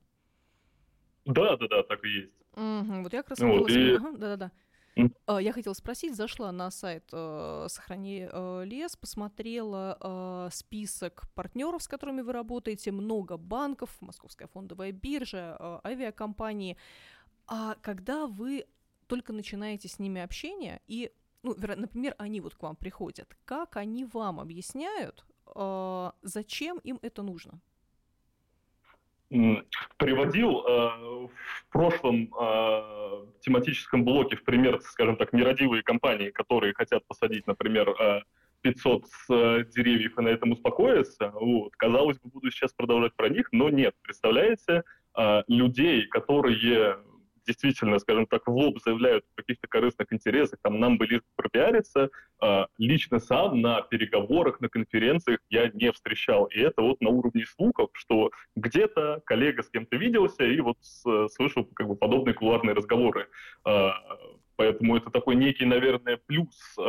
[1.33, 2.33] Да, да, да, так и есть.
[2.55, 3.03] Угу.
[3.03, 3.95] Вот я как раз ну, вот, и...
[3.95, 4.51] ага, да, да,
[4.97, 5.41] да.
[5.41, 11.89] Я хотела спросить, зашла на сайт uh, «Сохрани uh, лес», посмотрела uh, список партнеров, с
[11.89, 16.77] которыми вы работаете, много банков, Московская фондовая биржа, uh, авиакомпании.
[17.47, 18.67] А когда вы
[19.11, 21.13] только начинаете с ними общение, и,
[21.43, 25.25] ну, например, они вот к вам приходят, как они вам объясняют,
[25.57, 27.61] э, зачем им это нужно?
[29.97, 37.07] Приводил э, в прошлом э, тематическом блоке в пример, скажем так, нерадивые компании, которые хотят
[37.07, 38.23] посадить, например, э,
[38.63, 41.31] 500 э, деревьев и на этом успокоиться.
[41.31, 41.77] Вот.
[41.77, 43.95] Казалось бы, буду сейчас продолжать про них, но нет.
[44.03, 44.83] Представляете,
[45.17, 46.99] э, людей, которые
[47.51, 52.11] действительно, скажем так, в лоб заявляют о каких-то корыстных интересах, там нам бы лишь пропиариться,
[52.41, 56.45] э, лично сам на переговорах, на конференциях я не встречал.
[56.47, 60.79] И это вот на уровне слухов, что где-то коллега с кем-то виделся и вот
[61.33, 63.27] слышал как бы подобные кулуарные разговоры.
[63.67, 63.91] Э,
[64.57, 66.83] поэтому это такой некий, наверное, плюс э,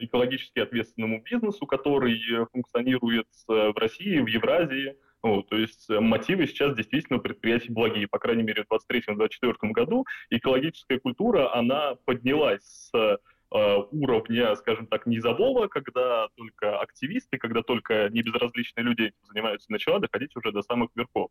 [0.00, 6.74] экологически ответственному бизнесу, который функционирует в России, в Евразии, вот, то есть э, мотивы сейчас
[6.74, 8.08] действительно предприятий благие.
[8.08, 13.18] По крайней мере, в 2023-2024 году экологическая культура, она поднялась с
[13.50, 20.52] уровня, скажем так, низового, когда только активисты, когда только небезразличные люди занимаются, начала доходить уже
[20.52, 21.30] до самых верхов.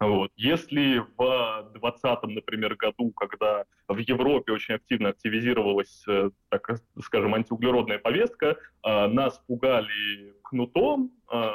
[0.00, 0.32] Вот.
[0.36, 7.98] Если в 2020, например, году, когда в Европе очень активно активизировалась, э, так скажем, антиуглеродная
[7.98, 11.50] повестка, э, нас пугали кнутом, э,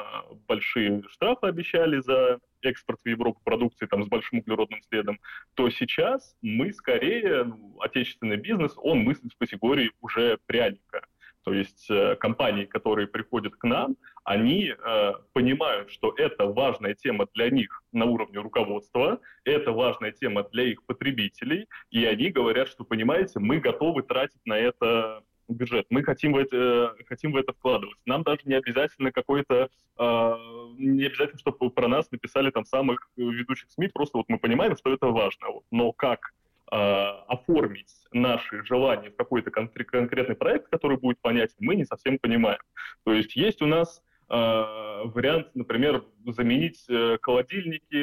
[0.48, 5.18] большие штрафы обещали за экспорт в Европу продукции там, с большим углеродным следом,
[5.54, 11.06] то сейчас мы скорее, ну, отечественный бизнес, он мыслит в категории уже пряника.
[11.46, 17.28] То есть э, компании, которые приходят к нам, они э, понимают, что это важная тема
[17.34, 22.82] для них на уровне руководства, это важная тема для их потребителей, и они говорят, что,
[22.82, 25.86] понимаете, мы готовы тратить на это бюджет.
[25.90, 27.98] Мы хотим в это, хотим в это вкладывать.
[28.06, 29.68] Нам даже не обязательно какой-то,
[29.98, 30.36] э,
[30.78, 34.92] не обязательно, чтобы про нас написали там самых ведущих СМИ, просто вот мы понимаем, что
[34.92, 35.46] это важно.
[35.70, 36.32] Но как
[36.70, 42.18] э, оформить наши желания в какой-то кон- конкретный проект, который будет понятен, мы не совсем
[42.18, 42.60] понимаем.
[43.04, 47.94] То есть есть у нас Э, вариант, например, заменить э, холодильники,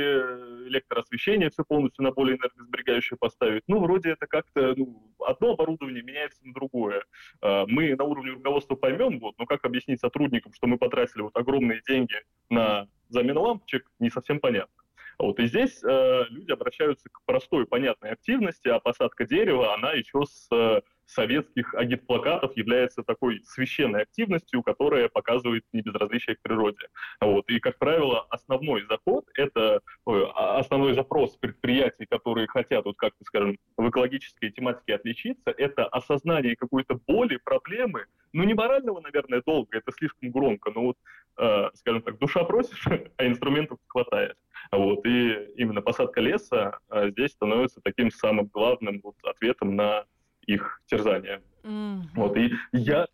[0.67, 3.63] электросвещение все полностью на более энергосберегающее поставить.
[3.67, 7.03] Ну, вроде это как-то ну, одно оборудование меняется на другое.
[7.41, 11.35] Э, мы на уровне руководства поймем, вот, но как объяснить сотрудникам, что мы потратили вот
[11.35, 12.15] огромные деньги
[12.49, 14.83] на замену лампочек, не совсем понятно.
[15.19, 20.23] Вот, и здесь э, люди обращаются к простой, понятной активности, а посадка дерева, она еще
[20.25, 20.81] с э,
[21.13, 26.87] советских агитплакатов является такой священной активностью, которая показывает небезразличие к природе.
[27.21, 27.49] Вот.
[27.49, 33.57] И, как правило, основной заход— это а, основной запрос предприятий, которые хотят, вот как-то, скажем,
[33.77, 39.91] в экологической тематике отличиться, это осознание какой-то боли, проблемы, ну, не морального, наверное, долга, это
[39.91, 40.97] слишком громко, но вот,
[41.37, 42.85] э, скажем так, душа просишь,
[43.17, 44.35] а инструментов хватает.
[44.71, 45.05] Вот.
[45.05, 50.05] И именно посадка леса э, здесь становится таким самым главным вот, ответом на
[50.45, 51.41] их терзания.
[51.63, 52.01] Mm-hmm.
[52.15, 53.07] Вот, и я,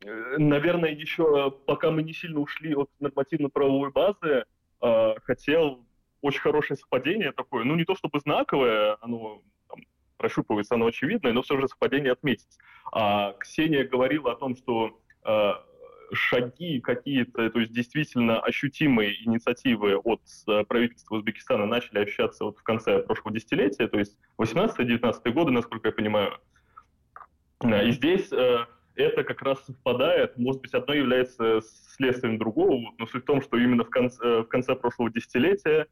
[0.00, 4.44] э, наверное, еще, пока мы не сильно ушли от нормативно-правовой базы,
[4.82, 5.84] э, хотел
[6.22, 9.80] очень хорошее совпадение такое, ну, не то чтобы знаковое, оно там,
[10.16, 12.58] прощупывается, оно очевидное, но все же совпадение отметить.
[12.92, 15.52] А Ксения говорила о том, что э,
[16.12, 20.20] шаги какие-то, то есть действительно ощутимые инициативы от
[20.68, 25.92] правительства Узбекистана начали ощущаться вот в конце прошлого десятилетия, то есть 18-19 годы, насколько я
[25.92, 26.38] понимаю.
[27.64, 31.60] И здесь э, это как раз совпадает, может быть, одно является
[31.96, 35.86] следствием другого, но суть в том, что именно в конце, э, в конце прошлого десятилетия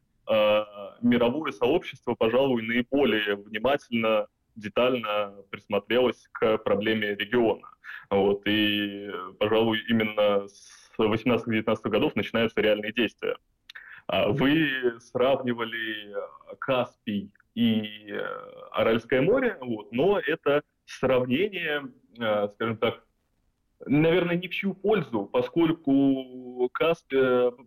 [1.03, 7.69] мировое сообщество, пожалуй, наиболее внимательно детально присмотрелась к проблеме региона.
[8.09, 13.37] Вот, и, пожалуй, именно с 18-19 годов начинаются реальные действия.
[14.07, 16.15] А вы сравнивали
[16.59, 18.21] Каспий и э,
[18.73, 23.07] Аральское море, вот, но это сравнение, э, скажем так,
[23.87, 27.17] наверное, ни в чью пользу, поскольку Каспи,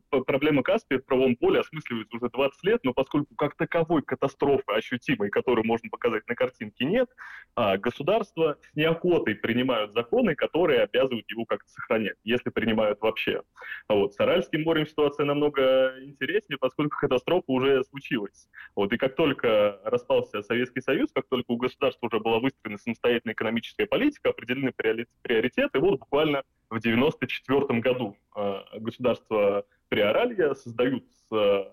[0.10, 5.30] проблема Каспия в правом поле осмысливается уже 20 лет, но поскольку как таковой катастрофы ощутимой,
[5.30, 7.10] которую можно показать на картинке, нет,
[7.56, 13.42] а государства с неохотой принимают законы, которые обязывают его как-то сохранять, если принимают вообще.
[13.88, 18.48] А вот с Аральским морем ситуация намного интереснее, поскольку катастрофа уже случилась.
[18.76, 23.34] Вот, и как только распался Советский Союз, как только у государства уже была выстроена самостоятельная
[23.34, 24.74] экономическая политика, определены
[25.22, 31.64] приоритеты, вот буквально в 1994 году э, государство Приоралья создают э,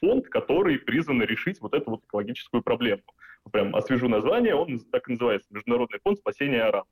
[0.00, 3.02] фонд, который призван решить вот эту вот экологическую проблему.
[3.52, 6.84] Прям освежу название, он так и называется, Международный фонд спасения Арам.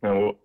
[0.00, 0.38] Вот.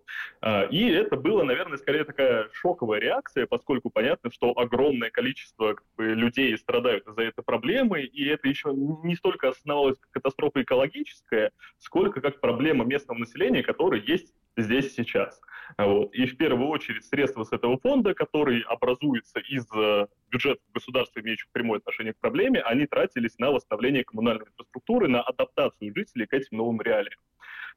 [0.72, 6.06] И это было, наверное, скорее такая шоковая реакция, поскольку понятно, что огромное количество как бы,
[6.06, 12.20] людей страдают из-за этой проблемы, и это еще не столько осознавалось как катастрофа экологическая, сколько
[12.20, 15.40] как проблема местного населения, которая есть здесь сейчас.
[15.78, 16.14] Вот.
[16.14, 21.48] И в первую очередь средства с этого фонда, который образуется из э, бюджета государства, имеющих
[21.52, 26.58] прямое отношение к проблеме, они тратились на восстановление коммунальной инфраструктуры, на адаптацию жителей к этим
[26.58, 27.18] новым реалиям.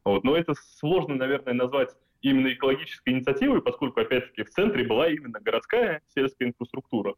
[0.04, 0.24] Вот.
[0.24, 6.02] Но это сложно, наверное, назвать именно экологической инициативой, поскольку, опять-таки, в центре была именно городская
[6.14, 7.16] сельская инфраструктура.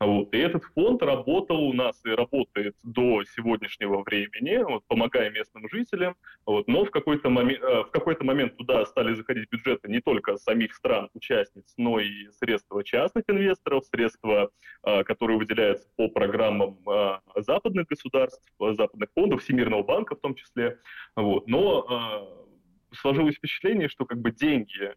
[0.00, 0.32] Вот.
[0.34, 6.16] И этот фонд работал у нас и работает до сегодняшнего времени, вот, помогая местным жителям.
[6.46, 6.66] Вот.
[6.68, 10.74] Но в какой-то, момент, э, в какой-то момент туда стали заходить бюджеты не только самих
[10.74, 14.50] стран-участниц, но и средства частных инвесторов, средства,
[14.84, 20.78] э, которые выделяются по программам э, западных государств, западных фондов, Всемирного банка в том числе.
[21.14, 21.46] Вот.
[21.46, 22.48] Но
[22.92, 24.94] сложилось впечатление, что как бы деньги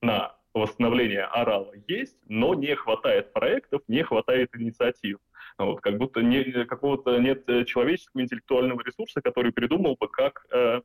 [0.00, 5.18] на восстановления орала есть, но не хватает проектов, не хватает инициатив.
[5.58, 10.80] Вот, как будто не, какого-то нет человеческого интеллектуального ресурса, который придумал бы, как э,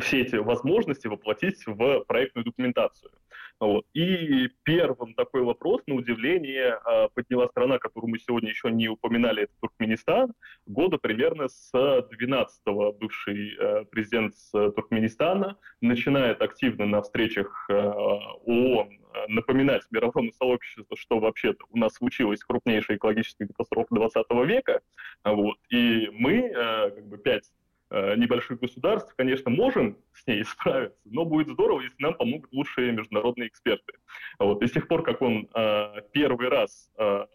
[0.00, 3.10] все эти возможности воплотить в проектную документацию.
[3.58, 3.86] Вот.
[3.94, 9.44] И первым такой вопрос, на удивление, а, подняла страна, которую мы сегодня еще не упоминали,
[9.44, 10.34] это Туркменистан.
[10.66, 19.24] Года примерно с 12-го бывший э, президент Туркменистана начинает активно на встречах э, ООН э,
[19.28, 24.80] напоминать мировому сообществу, что вообще-то у нас случилась крупнейшая экологическая катастрофа 20 века.
[25.24, 25.56] Вот.
[25.70, 27.50] И мы, как бы пять
[27.90, 33.48] небольших государств, конечно, можем с ней справиться, но будет здорово, если нам помогут лучшие международные
[33.48, 33.94] эксперты.
[34.38, 34.62] Вот.
[34.62, 37.26] И с тех пор, как он э, первый раз э,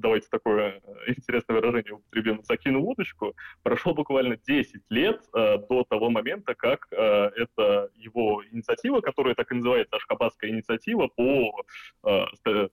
[0.00, 6.10] давайте такое э, интересное выражение употребим, закинул удочку, прошло буквально 10 лет э, до того
[6.10, 11.64] момента, как э, эта его инициатива, которая так и называется Ашхабадская инициатива по
[12.04, 12.24] э,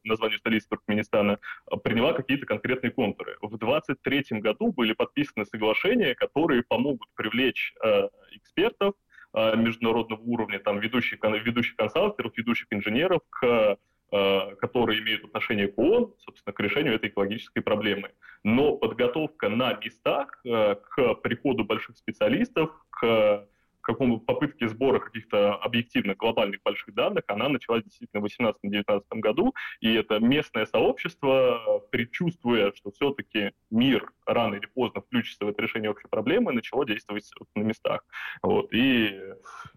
[0.04, 1.40] названию столицы Туркменистана,
[1.84, 3.38] приняла какие-то конкретные контуры.
[3.42, 8.94] В 23 году были подписаны соглашения, которые помогут привлечь э, экспертов
[9.34, 13.76] э, международного уровня, там, ведущих, ведущих консалтеров, ведущих инженеров к Э,
[14.12, 18.12] которые имеют отношение к ООН, собственно, к решению этой экологической проблемы.
[18.44, 23.48] Но подготовка на местах э, к приходу больших специалистов, к
[23.86, 29.94] какому попытке сбора каких-то объективных глобальных больших данных, она началась действительно в 2018-2019 году, и
[29.94, 36.08] это местное сообщество, предчувствуя, что все-таки мир рано или поздно включится в это решение общей
[36.08, 37.26] проблемы, начало действовать
[37.56, 38.04] на местах.
[38.42, 38.74] Вот.
[38.74, 39.20] И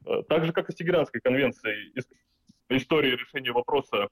[0.07, 1.93] э, так же, как и с Тегеранской конвенцией,
[2.89, 4.09] истории решения вопроса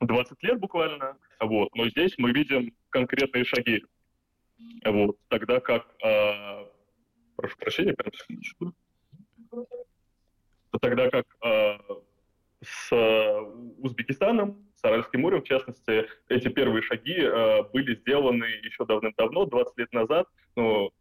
[0.00, 3.84] 20 лет буквально, вот, но здесь мы видим конкретные шаги.
[4.84, 6.66] Вот, тогда как, э,
[7.34, 8.74] прошу прощения, прям секундочку,
[10.80, 11.78] тогда как э,
[12.62, 12.92] с
[13.78, 19.76] Узбекистаном, с Аральским морем, в частности, эти первые шаги э, были сделаны еще давным-давно, 20
[19.76, 20.92] лет назад, ну,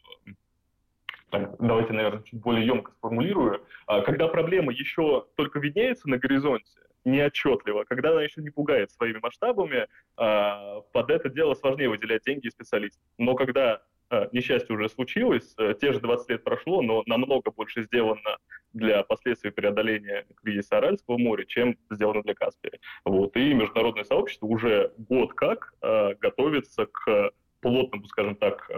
[1.30, 3.64] так, давайте, наверное, чуть более емко сформулирую.
[3.86, 4.28] Когда
[4.70, 10.82] проблема еще только виднеется на горизонте, неотчетливо, когда она еще не пугает своими масштабами, а,
[10.94, 13.02] под это дело сложнее выделять деньги и специалистов.
[13.18, 17.84] Но когда а, несчастье уже случилось, э, те же 20 лет прошло, но намного больше
[17.84, 18.38] сделано
[18.74, 22.80] для последствий преодоления кризиса Аральского моря, чем сделано для Каспия.
[23.06, 23.36] Вот.
[23.38, 28.72] И международное сообщество уже год как э, готовится к плотному, скажем так,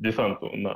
[0.00, 0.72] десанту на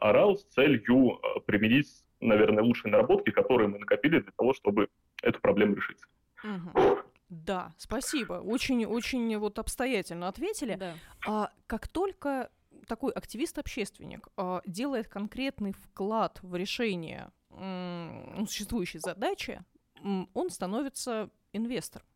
[0.00, 1.86] Арал с целью применить,
[2.20, 4.88] наверное, лучшие наработки, которые мы накопили для того, чтобы
[5.22, 5.98] эту проблему решить.
[6.44, 6.98] Угу.
[7.28, 8.34] Да, спасибо.
[8.34, 10.74] Очень-очень вот обстоятельно ответили.
[10.76, 10.94] Да.
[11.26, 12.50] А, как только
[12.86, 19.62] такой активист-общественник а, делает конкретный вклад в решение м, существующей задачи,
[20.02, 22.06] м, он становится инвестором.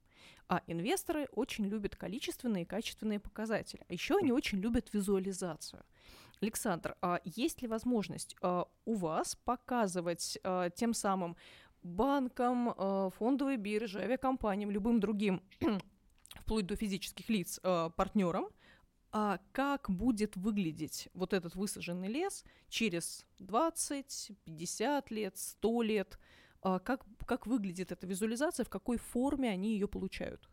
[0.49, 3.85] А инвесторы очень любят количественные и качественные показатели.
[3.89, 5.83] А еще они очень любят визуализацию.
[6.41, 11.37] Александр, а есть ли возможность а, у вас показывать а, тем самым
[11.85, 15.43] банкам, э, фондовой бирже, авиакомпаниям, любым другим,
[16.43, 18.47] вплоть до физических лиц, партнерам,
[19.11, 26.19] а как будет выглядеть вот этот высаженный лес через 20, 50 лет, 100 лет, а
[26.63, 30.49] как, как выглядит эта визуализация, в какой форме они ее получают?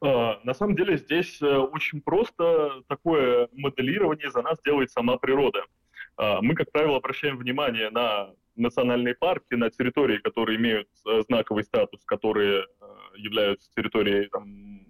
[0.00, 5.64] А, на самом деле здесь э, очень просто такое моделирование за нас делает сама природа.
[6.16, 11.64] А, мы, как правило, обращаем внимание на национальные парки на территории, которые имеют э, знаковый
[11.64, 12.66] статус, которые э,
[13.16, 14.86] являются территорией там,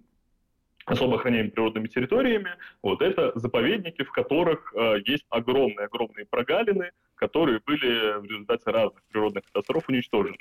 [0.85, 2.51] особо охраняемыми природными территориями,
[2.81, 4.73] вот это заповедники, в которых
[5.05, 10.37] есть огромные-огромные прогалины, которые были в результате разных природных катастроф уничтожены.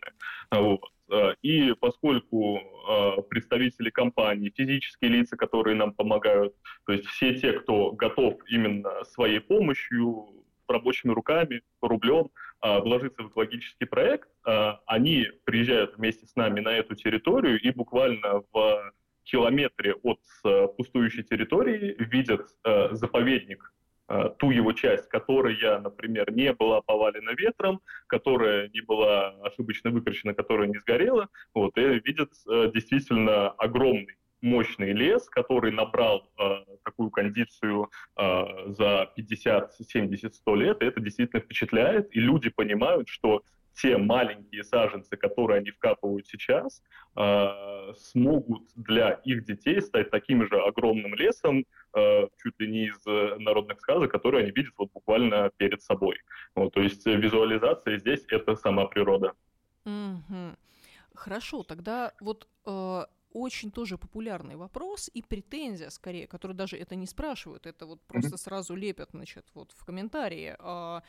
[0.51, 0.81] Вот.
[1.11, 6.55] Э, и поскольку э, представители компаний, физические лица, которые нам помогают,
[6.85, 10.29] то есть все те, кто готов именно своей помощью,
[10.68, 16.70] рабочими руками, рублем а, вложиться в экологический проект, а, они приезжают вместе с нами на
[16.70, 18.93] эту территорию и буквально в
[19.24, 23.86] километре от а, пустующей территории видят а, заповедник, а,
[24.38, 30.68] ту его часть, которая, например, не была повалена ветром, которая не была ошибочно выкрашена, которая
[30.68, 37.90] не сгорела, вот, и видят а, действительно огромный мощный лес, который набрал э, такую кондицию
[38.16, 43.42] э, за 50, 70, 100 лет, это действительно впечатляет, и люди понимают, что
[43.77, 46.83] те маленькие саженцы, которые они вкапывают сейчас,
[47.16, 51.64] э, смогут для их детей стать таким же огромным лесом,
[51.95, 53.05] э, чуть ли не из
[53.39, 56.16] народных сказок, которые они видят вот буквально перед собой.
[56.55, 59.33] Вот, то есть визуализация здесь— это сама природа.
[59.85, 60.57] Mm-hmm.
[61.14, 67.07] Хорошо, тогда вот э, очень тоже популярный вопрос и претензия, скорее, которые даже это не
[67.07, 68.39] спрашивают, это вот просто mm-hmm.
[68.39, 70.57] сразу лепят, значит, вот в комментарии.
[70.59, 71.03] А,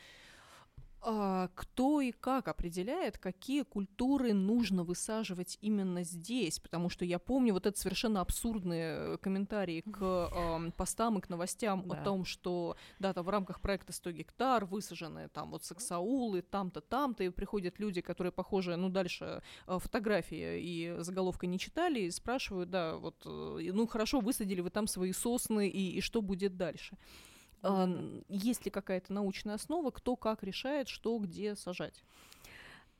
[1.00, 6.58] кто и как определяет, какие культуры нужно высаживать именно здесь?
[6.58, 11.28] Потому что я помню вот это совершенно абсурдные э, комментарии к э, постам и к
[11.28, 12.00] новостям да.
[12.00, 16.80] о том, что да, там в рамках проекта 100 гектар высажены там вот саксаулы, там-то,
[16.80, 22.10] там-то, и приходят люди, которые похожи, ну, дальше э, фотографии и заголовка не читали, и
[22.10, 26.56] спрашивают, да, вот, э, ну, хорошо, высадили вы там свои сосны, и, и что будет
[26.56, 26.96] дальше?
[27.62, 27.88] А,
[28.28, 32.02] есть ли какая-то научная основа, кто как решает, что где сажать?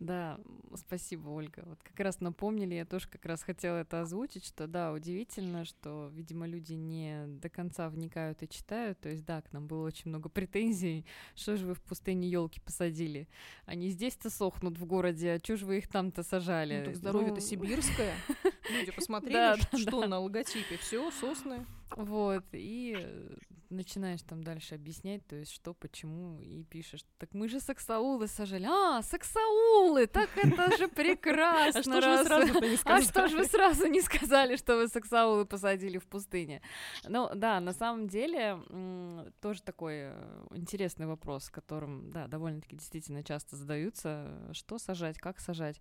[0.01, 0.39] Да,
[0.77, 1.65] спасибо, Ольга.
[1.67, 6.09] Вот как раз напомнили, я тоже как раз хотела это озвучить, что да, удивительно, что,
[6.15, 9.01] видимо, люди не до конца вникают и читают.
[9.01, 11.05] То есть, да, к нам было очень много претензий.
[11.35, 13.29] Что же вы в пустыне елки посадили?
[13.67, 16.79] Они здесь-то сохнут в городе, а что же вы их там-то сажали?
[16.79, 17.41] Ну, так здоровье-то ну...
[17.41, 18.15] сибирское.
[18.71, 20.77] Люди посмотрели, что на логотипе.
[20.77, 21.67] Все, сосны.
[21.97, 22.97] Вот, и
[23.70, 28.66] начинаешь там дальше объяснять, то есть что, почему, и пишешь, так мы же саксаулы сажали.
[28.66, 31.80] А, саксаулы, так это же прекрасно.
[31.80, 32.99] А что же вы сразу не сказали?
[32.99, 36.62] А что же вы сразу не сказали, что вы саксаулы посадили в пустыне?
[37.05, 38.59] Ну, да, на самом деле,
[39.41, 45.80] тоже такой э, интересный вопрос, которым, да, довольно-таки действительно часто задаются, что сажать, как сажать.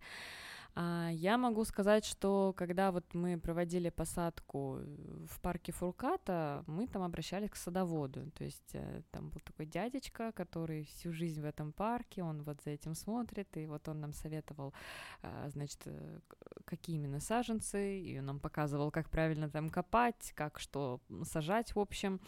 [0.75, 4.79] А, я могу сказать, что когда вот мы проводили посадку
[5.27, 8.31] в парке Фурката, мы там обращались к садоводу.
[8.31, 12.61] То есть э, там был такой дядечка, который всю жизнь в этом парке, он вот
[12.63, 14.73] за этим смотрит, и вот он нам советовал,
[15.21, 16.19] а, значит, э,
[16.65, 21.79] какие именно саженцы, и он нам показывал, как правильно там копать, как что сажать, в
[21.79, 22.19] общем.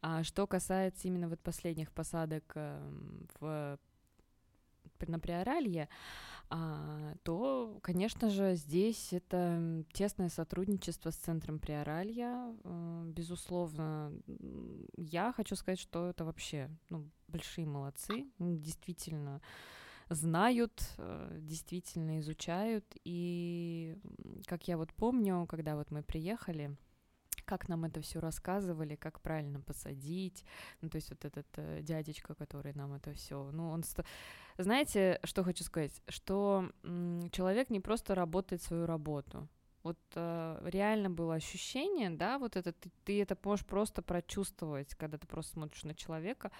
[0.00, 3.78] А что касается именно вот последних посадок эм, в
[5.06, 5.88] на Приоралье,
[6.50, 12.54] а, то, конечно же, здесь это тесное сотрудничество с Центром Приоралья.
[12.64, 14.12] А, безусловно,
[14.96, 19.42] я хочу сказать, что это вообще ну, большие молодцы, действительно
[20.08, 22.84] знают, э, действительно изучают.
[23.04, 23.96] И,
[24.46, 26.76] как я вот помню, когда вот мы приехали,
[27.44, 30.44] как нам это все рассказывали, как правильно посадить.
[30.80, 33.82] Ну, то есть вот этот э, дядечка, который нам это все, ну, он...
[33.82, 34.00] Ст...
[34.58, 36.02] Знаете, что хочу сказать?
[36.08, 36.70] Что
[37.30, 39.48] человек не просто работает свою работу.
[39.84, 45.16] Вот э, реально было ощущение, да, вот это ты, ты это можешь просто прочувствовать, когда
[45.16, 46.50] ты просто смотришь на человека.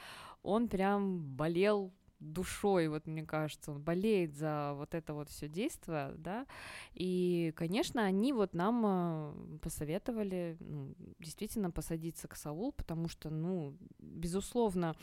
[0.42, 6.14] Он прям болел душой, вот мне кажется, он болеет за вот это вот все действие,
[6.16, 6.46] да,
[6.94, 14.94] и, конечно, они вот нам э, посоветовали ну, действительно посадить саксаул, потому что, ну, безусловно,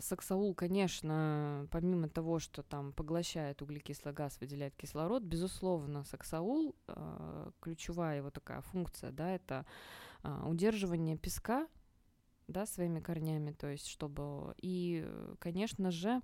[0.00, 8.18] Саксаул, конечно, помимо того, что там поглощает углекислый газ, выделяет кислород, безусловно, саксаул, э, ключевая
[8.18, 9.64] его такая функция, да, это
[10.44, 11.68] удерживание песка
[12.48, 14.54] да, своими корнями, то есть чтобы...
[14.60, 15.08] И,
[15.38, 16.20] конечно же,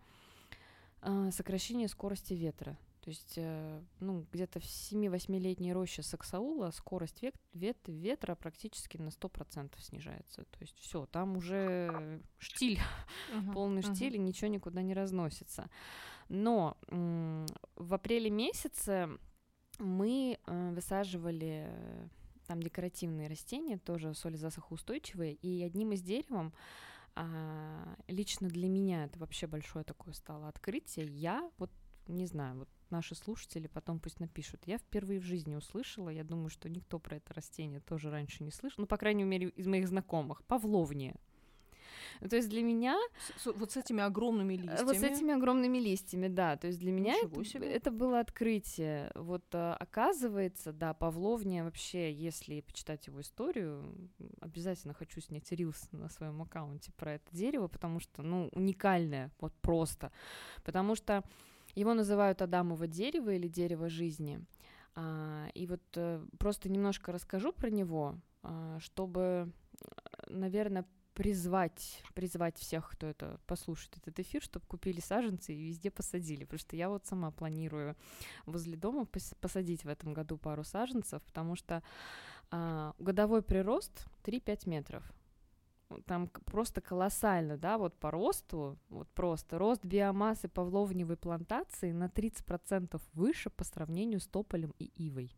[1.30, 2.76] сокращение скорости ветра.
[3.02, 9.08] То есть, э, ну, где-то в 7-8-летней роще Саксаула скорость вет, вет, ветра практически на
[9.08, 10.44] 100% снижается.
[10.44, 12.78] То есть все, там уже штиль,
[13.34, 13.94] uh-huh, полный uh-huh.
[13.94, 15.68] штиль, и ничего никуда не разносится.
[16.28, 19.08] Но в апреле месяце
[19.80, 21.68] мы э, высаживали
[22.46, 26.52] там декоративные растения, тоже солезасохоустойчивые, и одним из деревом
[27.14, 31.06] а, лично для меня это вообще большое такое стало открытие.
[31.06, 31.70] Я вот
[32.08, 34.62] не знаю, вот наши слушатели потом пусть напишут.
[34.66, 38.50] Я впервые в жизни услышала, я думаю, что никто про это растение тоже раньше не
[38.50, 41.16] слышал, ну, по крайней мере, из моих знакомых, павловния.
[42.20, 42.98] Ну, то есть для меня...
[43.18, 44.84] С, с, вот с этими огромными листьями.
[44.84, 46.56] Вот с этими огромными листьями, да.
[46.56, 49.10] То есть для меня это, это было открытие.
[49.14, 56.08] Вот а, оказывается, да, Павловния вообще, если почитать его историю, обязательно хочу снять рилс на
[56.08, 60.12] своем аккаунте про это дерево, потому что, ну, уникальное, вот просто.
[60.64, 61.24] Потому что
[61.74, 64.44] его называют Адамово дерево или дерево жизни.
[64.94, 69.52] А, и вот а, просто немножко расскажу про него, а, чтобы,
[70.26, 76.44] наверное, призвать, призвать всех, кто это послушает этот эфир, чтобы купили саженцы и везде посадили,
[76.44, 77.96] потому что я вот сама планирую
[78.46, 81.82] возле дома пос- посадить в этом году пару саженцев, потому что
[82.50, 85.12] а, годовой прирост 3-5 метров.
[86.06, 93.00] Там просто колоссально, да, вот по росту, вот просто рост биомассы павловневой плантации на 30%
[93.12, 95.36] выше по сравнению с тополем и ивой.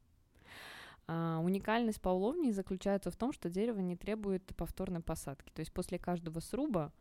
[1.06, 5.50] А, уникальность павловни заключается в том, что дерево не требует повторной посадки.
[5.50, 6.92] То есть после каждого сруба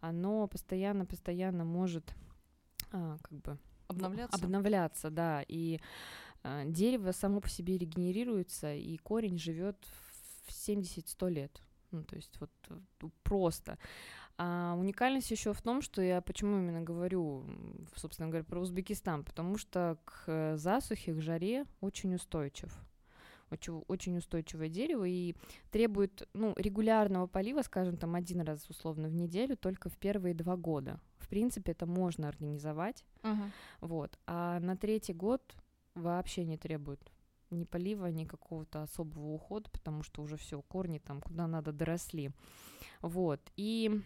[0.00, 2.14] оно постоянно-постоянно может
[2.92, 4.36] а, как бы обновляться.
[4.36, 5.80] обновляться, да, и
[6.42, 9.76] а, дерево само по себе регенерируется, и корень живет
[10.46, 11.60] в 70-100 лет.
[11.92, 12.50] Ну, то есть вот
[13.22, 13.78] просто.
[14.38, 17.44] А уникальность еще в том, что я почему именно говорю,
[17.94, 22.72] собственно говоря, про Узбекистан, потому что к засухе, к жаре очень устойчив
[23.52, 25.34] очень, очень устойчивое дерево и
[25.70, 30.56] требует ну, регулярного полива, скажем, там один раз условно в неделю, только в первые два
[30.56, 30.98] года.
[31.18, 33.04] В принципе, это можно организовать.
[33.22, 33.50] Uh-huh.
[33.80, 34.18] Вот.
[34.26, 35.54] А на третий год
[35.94, 37.00] вообще не требует
[37.52, 42.30] ни полива, ни какого-то особого ухода, потому что уже все, корни там куда надо доросли.
[43.00, 43.40] Вот.
[43.56, 44.00] И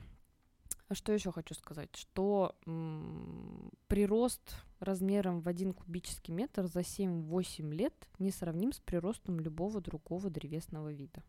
[0.93, 1.95] что еще хочу сказать?
[1.97, 9.41] Что м- прирост размером в один кубический метр за 7-8 лет не сравним с приростом
[9.41, 11.23] любого другого древесного вида.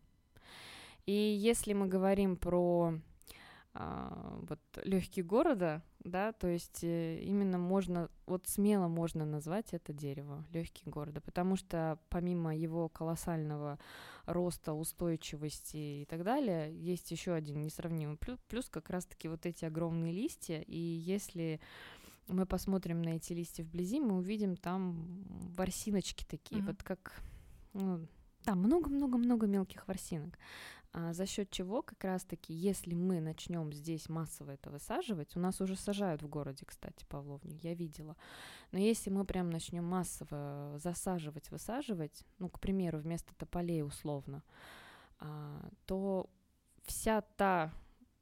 [1.06, 3.00] И если мы говорим про
[3.74, 10.44] вот легкие города, да, то есть э, именно можно, вот смело можно назвать это дерево
[10.52, 13.78] легкие города, потому что помимо его колоссального
[14.26, 19.64] роста, устойчивости и так далее, есть еще один несравнимый плюс, плюс как раз-таки вот эти
[19.64, 21.60] огромные листья, и если
[22.26, 25.24] мы посмотрим на эти листья вблизи, мы увидим там
[25.56, 26.66] ворсиночки такие, mm-hmm.
[26.66, 27.22] вот как
[27.74, 28.06] ну,
[28.44, 30.38] там много-много-много мелких ворсинок
[30.77, 35.60] а, за счет чего как раз-таки, если мы начнем здесь массово это высаживать, у нас
[35.60, 38.16] уже сажают в городе, кстати, Павловню, я видела,
[38.72, 44.42] но если мы прям начнем массово засаживать, высаживать, ну, к примеру, вместо тополей условно,
[45.18, 46.28] а, то
[46.84, 47.72] вся та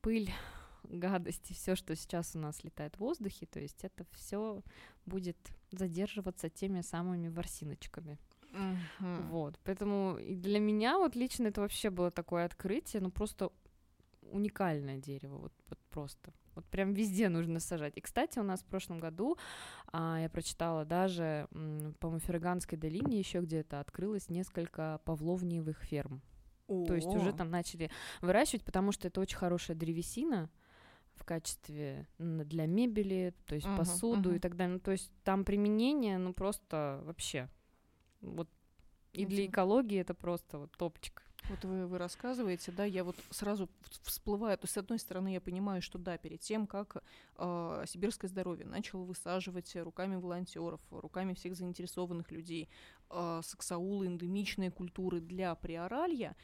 [0.00, 0.30] пыль,
[0.84, 4.62] гадости, все, что сейчас у нас летает в воздухе, то есть это все
[5.04, 5.36] будет
[5.70, 8.18] задерживаться теми самыми ворсиночками.
[8.56, 9.28] Uh-huh.
[9.28, 13.50] Вот, поэтому для меня вот лично это вообще было такое открытие, ну просто
[14.30, 16.32] уникальное дерево, вот, вот просто.
[16.54, 17.96] Вот прям везде нужно сажать.
[17.96, 19.36] И, кстати, у нас в прошлом году
[19.92, 21.48] а, я прочитала даже,
[22.00, 26.22] по-моему, Ферганской долине еще где-то открылось несколько павловниевых ферм.
[26.66, 26.86] О-о-о.
[26.86, 27.90] То есть уже там начали
[28.22, 30.50] выращивать, потому что это очень хорошая древесина
[31.14, 34.36] в качестве для мебели, то есть uh-huh, посуду uh-huh.
[34.36, 34.74] и так далее.
[34.74, 37.48] Ну, то есть там применение, ну просто вообще
[38.26, 38.48] вот
[39.12, 41.22] и для экологии это просто вот топчик.
[41.48, 43.68] Вот вы, вы рассказываете, да, я вот сразу
[44.02, 44.58] всплываю.
[44.58, 47.02] То есть, с одной стороны, я понимаю, что да, перед тем, как
[47.36, 52.68] э, сибирское здоровье начало высаживать руками волонтеров, руками всех заинтересованных людей
[53.10, 56.36] э, саксаулы, эндемичные культуры для приоралья,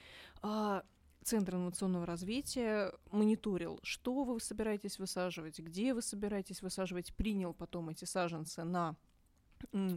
[0.42, 0.82] э,
[1.24, 8.04] Центр инновационного развития мониторил, что вы собираетесь высаживать, где вы собираетесь высаживать, принял потом эти
[8.04, 8.96] саженцы на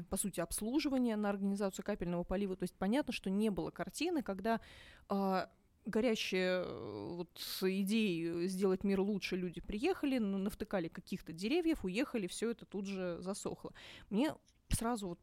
[0.09, 2.55] по сути, обслуживание на организацию капельного полива.
[2.55, 4.59] То есть понятно, что не было картины, когда
[5.09, 5.45] э,
[5.85, 6.65] горящие
[7.15, 7.29] вот
[7.61, 13.17] идеи сделать мир лучше люди приехали, ну, навтыкали каких-то деревьев, уехали, все это тут же
[13.21, 13.73] засохло.
[14.09, 14.33] Мне
[14.69, 15.19] сразу вот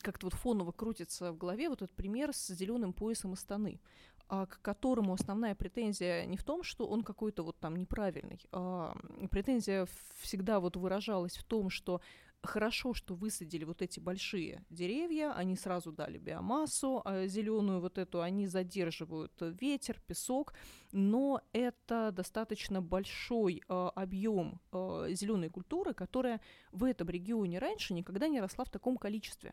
[0.00, 3.80] как-то вот фоново крутится в голове вот этот пример с зеленым поясом Астаны
[4.28, 8.40] а, к которому основная претензия не в том, что он какой-то вот там неправильный.
[8.50, 8.96] А
[9.30, 9.86] претензия
[10.18, 12.00] всегда вот выражалась в том, что
[12.42, 18.22] хорошо, что высадили вот эти большие деревья, они сразу дали биомассу а зеленую вот эту,
[18.22, 20.54] они задерживают ветер, песок,
[20.92, 26.40] но это достаточно большой э, объем э, зеленой культуры, которая
[26.72, 29.52] в этом регионе раньше никогда не росла в таком количестве.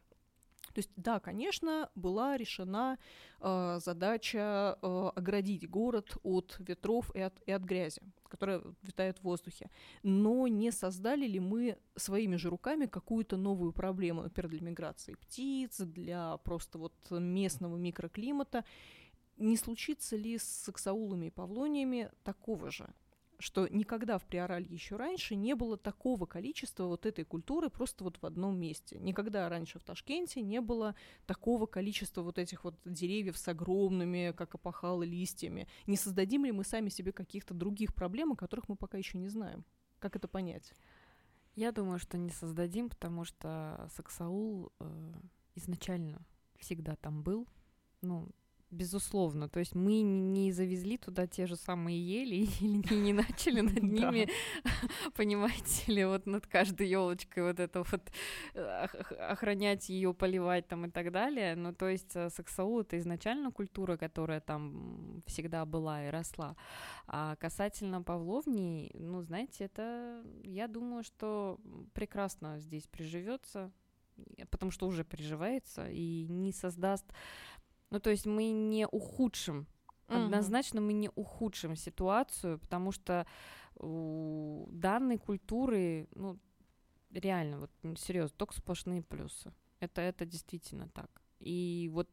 [0.74, 2.98] То есть, да, конечно, была решена
[3.40, 9.24] э, задача э, оградить город от ветров и от, и от грязи, которая витает в
[9.24, 9.70] воздухе.
[10.02, 15.80] Но не создали ли мы своими же руками какую-то новую проблему, например, для миграции птиц,
[15.80, 18.66] для просто вот местного микроклимата?
[19.38, 22.94] Не случится ли с саксаулами и павлониями такого же?
[23.44, 28.18] Что никогда в Приоралье еще раньше не было такого количества вот этой культуры просто вот
[28.22, 28.98] в одном месте.
[29.00, 34.56] Никогда раньше в Ташкенте не было такого количества вот этих вот деревьев с огромными, как
[34.56, 35.68] опахалы, листьями.
[35.88, 39.28] Не создадим ли мы сами себе каких-то других проблем, о которых мы пока еще не
[39.28, 39.66] знаем?
[40.00, 40.72] Как это понять?
[41.56, 45.14] Я думаю, что не создадим, потому что Саксаул э,
[45.56, 46.26] изначально
[46.60, 47.46] всегда там был.
[48.02, 48.30] Ну,
[48.74, 49.48] безусловно.
[49.48, 54.28] То есть мы не завезли туда те же самые ели или не начали над ними,
[55.16, 58.12] понимаете ли, вот над каждой елочкой вот это вот
[58.54, 58.86] э,
[59.30, 61.56] охранять ее, поливать там и так далее.
[61.56, 66.56] Ну, то есть э, саксаул это изначально культура, которая там всегда была и росла.
[67.08, 71.60] А касательно Павловни, ну, знаете, это, я думаю, что
[71.94, 73.72] прекрасно здесь приживется,
[74.50, 77.06] потому что уже приживается и не создаст
[77.94, 79.68] ну, то есть мы не ухудшим,
[80.08, 83.28] однозначно мы не ухудшим ситуацию, потому что
[83.76, 86.40] у данной культуры, ну,
[87.12, 89.54] реально, вот серьезно, только сплошные плюсы.
[89.80, 91.22] Это, это действительно так.
[91.40, 92.10] И вот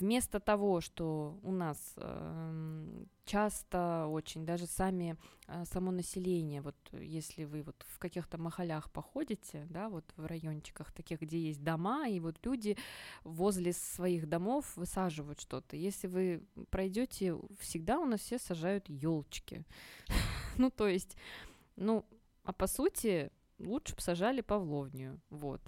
[0.00, 5.16] вместо того, что у нас э, часто очень даже сами
[5.46, 10.92] э, само население, вот если вы вот в каких-то махалях походите, да, вот в райончиках
[10.92, 12.76] таких, где есть дома, и вот люди
[13.22, 15.76] возле своих домов высаживают что-то.
[15.76, 19.64] Если вы пройдете, всегда у нас все сажают елочки.
[20.58, 21.16] ну, то есть,
[21.76, 22.04] ну,
[22.42, 25.62] а по сути, лучше бы сажали павловнию, вот.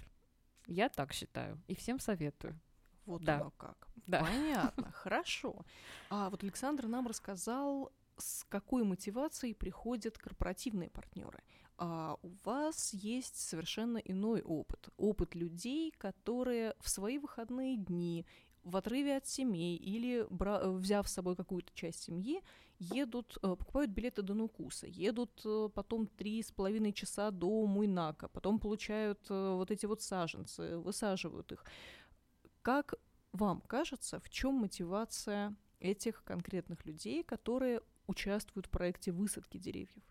[0.67, 2.59] Я так считаю, и всем советую.
[3.07, 3.37] Вот да.
[3.37, 3.87] оно как.
[4.05, 4.19] Да.
[4.19, 5.65] Понятно, хорошо.
[6.09, 11.41] А вот Александр нам рассказал, с какой мотивацией приходят корпоративные партнеры.
[11.77, 14.89] А у вас есть совершенно иной опыт.
[14.97, 18.25] Опыт людей, которые в свои выходные дни
[18.63, 22.41] в отрыве от семей или бра- взяв с собой какую-то часть семьи,
[22.79, 28.27] едут, э, покупают билеты до Нукуса, едут э, потом три с половиной часа до Муйнака,
[28.27, 31.63] потом получают э, вот эти вот саженцы, высаживают их.
[32.67, 32.95] Как
[33.31, 40.03] вам кажется, в чем мотивация этих конкретных людей, которые участвуют в проекте высадки деревьев?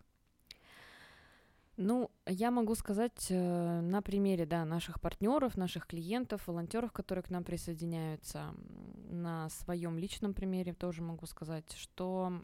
[1.77, 7.29] Ну, я могу сказать э, на примере да, наших партнеров, наших клиентов, волонтеров, которые к
[7.29, 8.55] нам присоединяются.
[9.11, 12.43] На своем личном примере тоже могу сказать, что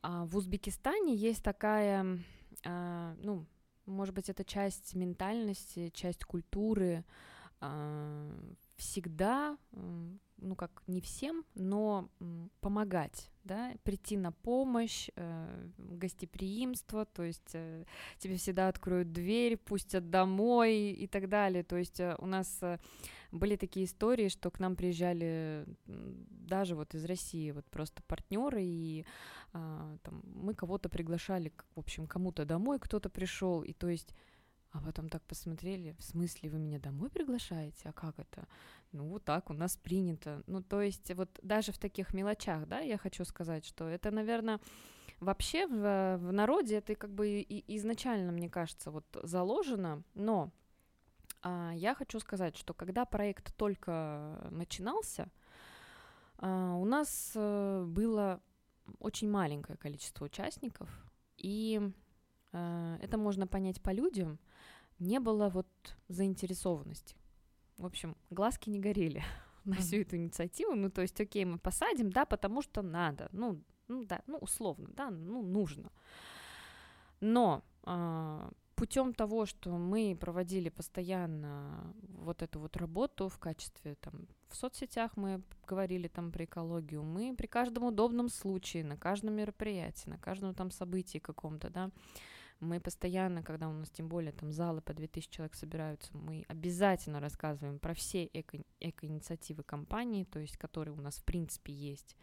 [0.00, 2.20] а в Узбекистане есть такая,
[2.64, 3.46] а, ну,
[3.84, 7.33] может быть, это часть ментальности, часть культуры, а,
[8.76, 12.08] всегда, ну как не всем, но
[12.60, 17.84] помогать, да, прийти на помощь, э, гостеприимство, то есть э,
[18.18, 21.62] тебе всегда откроют дверь, пустят домой и так далее.
[21.62, 22.60] То есть э, у нас
[23.30, 29.04] были такие истории, что к нам приезжали даже вот из России вот просто партнеры и
[29.52, 34.14] а, там, мы кого-то приглашали, в общем, кому-то домой кто-то пришел, и то есть
[34.74, 37.88] а потом так посмотрели, в смысле, вы меня домой приглашаете?
[37.88, 38.48] А как это?
[38.90, 40.42] Ну, вот так у нас принято.
[40.48, 44.58] Ну, то есть вот даже в таких мелочах, да, я хочу сказать, что это, наверное,
[45.20, 50.50] вообще в, в народе это как бы и изначально, мне кажется, вот заложено, но
[51.40, 55.30] а, я хочу сказать, что когда проект только начинался,
[56.38, 58.40] а, у нас а, было
[58.98, 60.90] очень маленькое количество участников,
[61.36, 61.80] и
[62.50, 64.40] а, это можно понять по людям,
[64.98, 65.66] не было вот
[66.08, 67.16] заинтересованности.
[67.78, 69.22] В общем, глазки не горели
[69.64, 70.74] на всю эту инициативу.
[70.74, 73.28] Ну, то есть, окей, мы посадим, да, потому что надо.
[73.32, 75.90] Ну, ну да, ну, условно, да, ну, нужно.
[77.20, 84.26] Но э, путем того, что мы проводили постоянно вот эту вот работу в качестве там
[84.54, 90.08] в соцсетях мы говорили там про экологию, мы при каждом удобном случае, на каждом мероприятии,
[90.08, 91.90] на каждом там событии каком-то, да,
[92.64, 97.20] мы постоянно, когда у нас тем более там залы по 2000 человек собираются, мы обязательно
[97.20, 102.16] рассказываем про все эко- эко-инициативы компании, то есть которые у нас в принципе есть,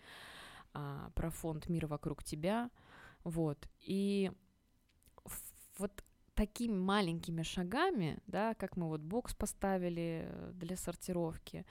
[0.73, 2.69] а, про фонд «Мир вокруг тебя»,
[3.23, 4.31] вот, и
[5.77, 11.65] вот такими маленькими шагами, да, как мы вот бокс поставили э, для сортировки,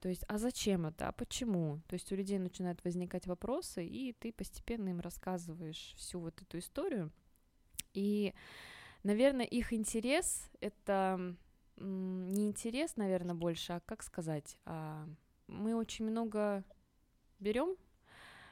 [0.00, 1.80] то есть, а зачем это, а почему?
[1.88, 6.58] То есть у людей начинают возникать вопросы, и ты постепенно им рассказываешь всю вот эту
[6.58, 7.10] историю,
[7.94, 8.34] и,
[9.02, 11.34] наверное, их интерес— это
[11.76, 15.08] не интерес, наверное, больше, а как сказать, а
[15.46, 16.62] мы очень много
[17.40, 17.76] берем,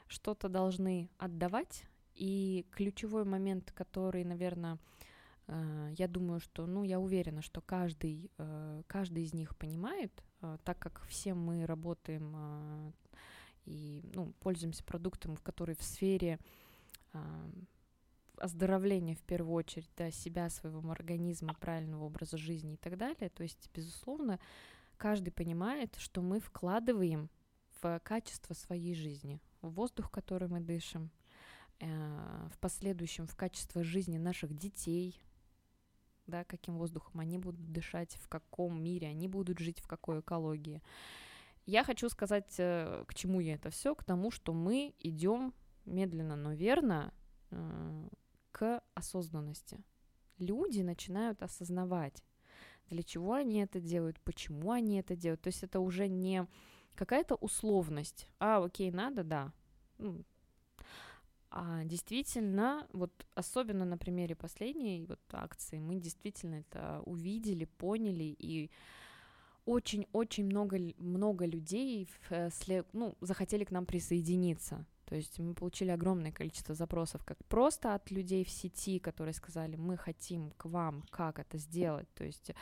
[0.09, 1.85] что-то должны отдавать,
[2.15, 4.79] и ключевой момент, который, наверное,
[5.47, 10.13] э, я думаю, что, ну, я уверена, что каждый, э, каждый из них понимает,
[10.43, 12.95] э, так как все мы работаем
[13.65, 16.39] и, ну, пользуемся продуктом, который в сфере
[18.39, 23.31] оздоровления в первую очередь, да, себя, своего организма, правильного образа жизни и так далее.
[23.31, 24.39] То есть, безусловно,
[24.97, 27.31] каждый понимает, что мы вкладываем
[27.81, 31.11] в качество своей жизни, в воздух, который мы дышим,
[31.81, 35.21] э, в последующем в качество жизни наших детей,
[36.27, 40.83] да, каким воздухом они будут дышать, в каком мире они будут жить, в какой экологии.
[41.67, 45.55] Я хочу сказать, э, к чему я это все, к тому, что мы идем
[45.85, 47.13] медленно, но верно
[47.51, 48.09] э,
[48.63, 49.83] к осознанности.
[50.39, 52.23] Люди начинают осознавать,
[52.91, 55.41] для чего они это делают, почему они это делают.
[55.41, 56.47] То есть это уже не
[56.95, 58.29] какая-то условность.
[58.39, 59.53] А, окей, надо, да.
[59.99, 60.25] Ну,
[61.51, 68.71] а действительно, вот особенно на примере последней вот акции, мы действительно это увидели, поняли и
[69.65, 72.09] очень-очень много, много людей
[72.51, 74.87] вслед, ну, захотели к нам присоединиться.
[75.13, 79.77] То есть мы получили огромное количество запросов, как просто от людей в сети, которые сказали,
[79.77, 82.09] мы хотим к вам, как это сделать.
[82.15, 82.53] То есть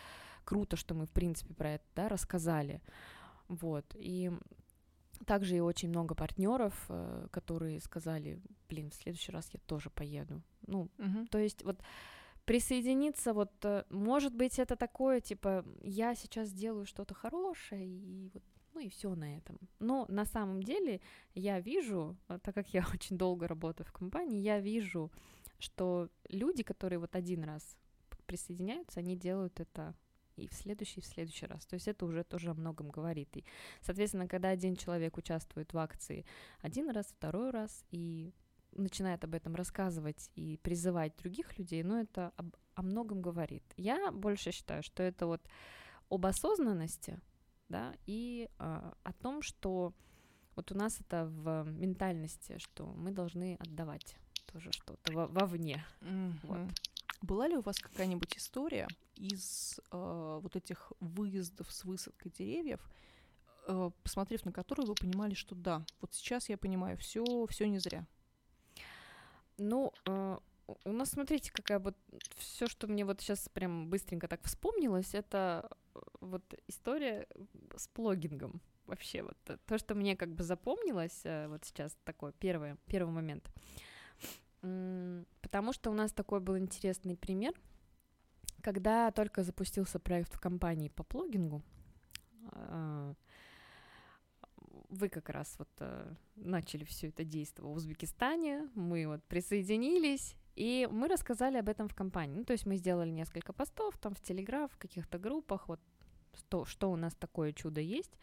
[0.43, 2.83] круто, что мы, в принципе, про это да, рассказали.
[3.47, 4.33] Вот, и
[5.27, 10.43] также и очень много партнеров, э, которые сказали, блин, в следующий раз я тоже поеду.
[10.67, 11.27] Ну, угу.
[11.31, 11.81] то есть вот
[12.47, 18.43] присоединиться, вот, э, может быть, это такое, типа, я сейчас делаю что-то хорошее, и вот,
[18.81, 19.59] ну и все на этом.
[19.79, 21.01] Но на самом деле
[21.35, 25.11] я вижу, э, так как я очень долго работаю в компании, я вижу,
[25.59, 27.77] что люди, которые вот один раз
[28.27, 29.95] присоединяются, они делают это
[30.37, 31.67] и в следующий, и в следующий раз.
[31.67, 33.37] То есть это уже тоже о многом говорит.
[33.37, 33.45] И,
[33.83, 36.25] соответственно, когда один человек участвует в акции
[36.63, 38.33] один раз, второй раз, и
[38.73, 43.65] начинает об этом рассказывать и призывать других людей, ну, это об, о многом говорит.
[43.77, 45.43] Я больше считаю, что это вот
[46.09, 47.21] об осознанности,
[47.71, 49.95] да, и э, о том, что
[50.57, 54.17] вот у нас это в ментальности, что мы должны отдавать
[54.53, 55.85] тоже что-то во- вовне.
[56.01, 56.33] Mm-hmm.
[56.43, 56.59] Вот.
[57.23, 62.81] Была ли у вас какая-нибудь история из э, вот этих выездов с высадкой деревьев,
[63.69, 67.79] э, посмотрев на которую вы понимали, что да, вот сейчас я понимаю, все, все не
[67.79, 68.07] зря?
[69.59, 70.39] Ну, э,
[70.85, 71.97] у нас, смотрите, какая вот
[72.37, 77.27] все, что мне вот сейчас прям быстренько так вспомнилось, это э, вот история
[77.77, 78.61] с плогингом.
[78.87, 83.13] Вообще, вот э, то, что мне как бы запомнилось, э, вот сейчас такой первый, первый
[83.13, 83.51] момент.
[85.41, 87.55] Потому что у нас такой был интересный пример,
[88.63, 91.63] когда только запустился проект в компании по плогингу,
[94.91, 100.89] вы как раз вот э, начали все это действие в Узбекистане, мы вот присоединились, и
[100.91, 102.37] мы рассказали об этом в компании.
[102.37, 105.81] Ну, то есть мы сделали несколько постов там в Телеграф, в каких-то группах, вот
[106.35, 108.19] что, что у нас такое чудо есть.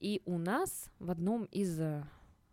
[0.00, 2.04] И у нас в одном из э,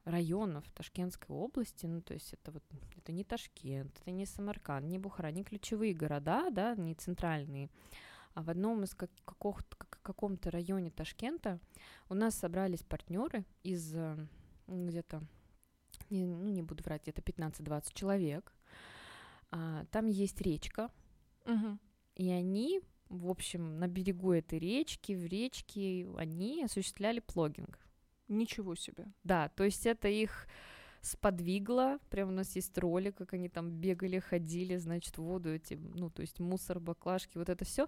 [0.05, 2.63] районов Ташкентской области, ну, то есть это вот,
[2.97, 7.69] это не Ташкент, это не Самарканд, не Бухара, не ключевые города, да, не центральные,
[8.33, 9.11] а в одном из как,
[10.01, 11.59] каком-то районе Ташкента
[12.09, 14.17] у нас собрались партнеры из э,
[14.67, 15.21] где-то,
[16.09, 18.54] ну, не буду врать, где-то 15-20 человек,
[19.51, 20.91] а, там есть речка,
[21.45, 21.77] угу.
[22.15, 27.79] и они в общем, на берегу этой речки, в речке, они осуществляли плогинг.
[28.27, 29.05] Ничего себе.
[29.23, 30.47] Да, то есть это их
[31.01, 36.09] сподвигло, прям у нас есть ролик, как они там бегали, ходили, значит, воду эти, ну,
[36.09, 37.87] то есть мусор, баклажки, вот это все.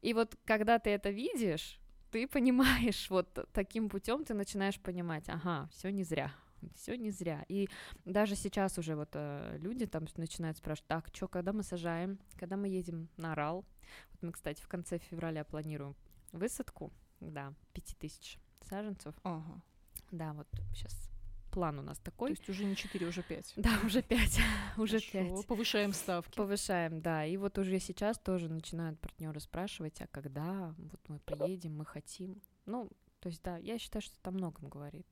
[0.00, 1.78] И вот когда ты это видишь,
[2.10, 6.32] ты понимаешь, вот таким путем ты начинаешь понимать, ага, все не зря,
[6.74, 7.44] все не зря.
[7.48, 7.68] И
[8.04, 12.56] даже сейчас уже вот э, люди там начинают спрашивать, так, что, когда мы сажаем, когда
[12.56, 13.64] мы едем на Орал.
[14.12, 15.94] Вот мы, кстати, в конце февраля планируем
[16.32, 19.14] высадку, да, 5000 саженцев.
[19.22, 19.62] Ага.
[20.10, 21.10] Да, вот сейчас
[21.54, 22.34] план у нас такой.
[22.34, 23.52] То есть уже не 4, уже 5.
[23.56, 24.40] Да, уже 5.
[24.76, 25.46] уже 5.
[25.46, 26.36] Повышаем ставки.
[26.36, 27.24] Повышаем, да.
[27.24, 32.42] И вот уже сейчас тоже начинают партнеры спрашивать, а когда вот мы приедем, мы хотим.
[32.66, 32.90] Ну,
[33.20, 35.06] то есть, да, я считаю, что это о многом говорит.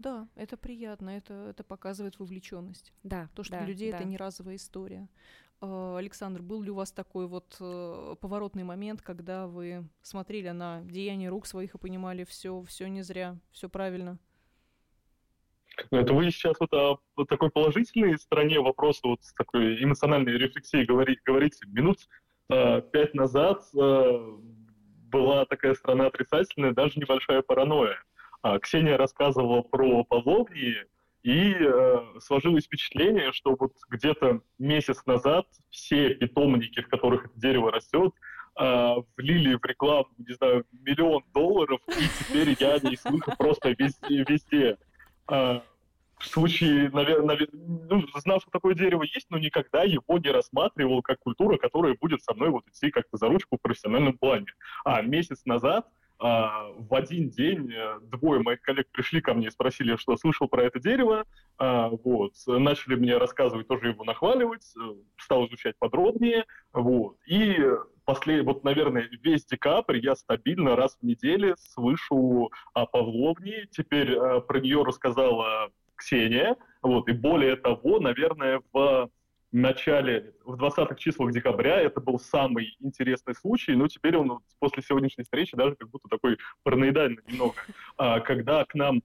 [0.00, 2.94] Да, это приятно, это, это показывает вовлеченность.
[3.02, 3.28] Да.
[3.34, 3.98] То, что да, для людей да.
[3.98, 5.10] это не разовая история.
[5.60, 10.80] А, Александр, был ли у вас такой вот э, поворотный момент, когда вы смотрели на
[10.84, 14.18] деяния рук своих и понимали, все, все не зря, все правильно?
[15.90, 20.32] Ну, это вы сейчас вот о, о такой положительной стороне вопроса, вот с такой эмоциональной
[20.32, 21.66] рефлексией говорите, говорите.
[21.66, 22.08] Минут
[22.48, 24.38] э, пять назад э,
[25.10, 27.98] была такая сторона отрицательная, даже небольшая паранойя.
[28.62, 30.76] Ксения рассказывала про Павловни,
[31.22, 37.70] и э, сложилось впечатление, что вот где-то месяц назад все питомники, в которых это дерево
[37.70, 38.14] растет,
[38.58, 44.24] э, влили в рекламу, не знаю, миллион долларов, и теперь я не слышу просто везде.
[44.26, 44.78] везде.
[45.30, 45.60] Э,
[46.18, 51.18] в случае, наверное, ну, знав, что такое дерево есть, но никогда его не рассматривал как
[51.18, 54.44] культура, которая будет со мной вот идти как-то за ручку в профессиональном плане.
[54.84, 55.86] А месяц назад
[56.20, 60.48] а, в один день э, двое моих коллег пришли ко мне и спросили, что слышал
[60.48, 61.24] про это дерево,
[61.56, 66.44] а, вот, начали мне рассказывать, тоже его нахваливать, э, стал изучать подробнее,
[66.74, 67.56] вот, и
[68.04, 74.40] после, вот, наверное, весь декабрь я стабильно раз в неделю слышу о Павловне, теперь э,
[74.42, 79.08] про нее рассказала Ксения, вот, и более того, наверное, в
[79.52, 85.24] начале, в 20-х числах декабря это был самый интересный случай, но теперь он после сегодняшней
[85.24, 87.54] встречи даже как будто такой параноидальный немного,
[87.96, 89.02] а, когда к нам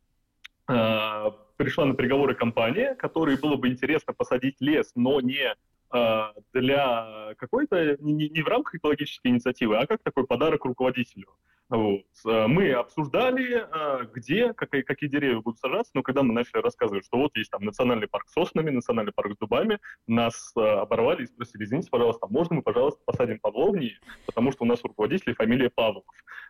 [0.68, 5.56] а, пришла на переговоры компания, которой было бы интересно посадить лес, но не
[5.89, 11.28] а, для какой-то, не, не в рамках экологической инициативы, а как такой подарок руководителю.
[11.70, 12.03] Вот.
[12.26, 17.05] Э, мы обсуждали, э, где, какие, какие деревья будут сажаться, но когда мы начали рассказывать,
[17.05, 21.24] что вот есть там национальный парк с соснами, национальный парк с дубами, нас э, оборвали
[21.24, 23.93] и спросили, извините, пожалуйста, можно мы, пожалуйста, посадим павловни,
[24.28, 26.03] потому что у нас у руководителей фамилия Павлов.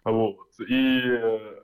[0.03, 0.49] Вот.
[0.68, 0.99] И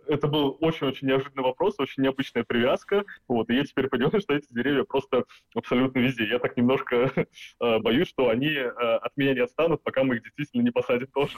[0.07, 3.49] это был очень-очень неожиданный вопрос, очень необычная привязка, вот.
[3.49, 6.25] и я теперь понимаю, что эти деревья просто абсолютно везде.
[6.25, 7.11] Я так немножко
[7.59, 11.37] боюсь, что они от меня не отстанут, пока мы их действительно не посадим тоже.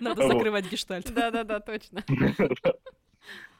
[0.00, 1.11] Надо закрывать гештальт.
[1.14, 2.04] Да-да-да, точно.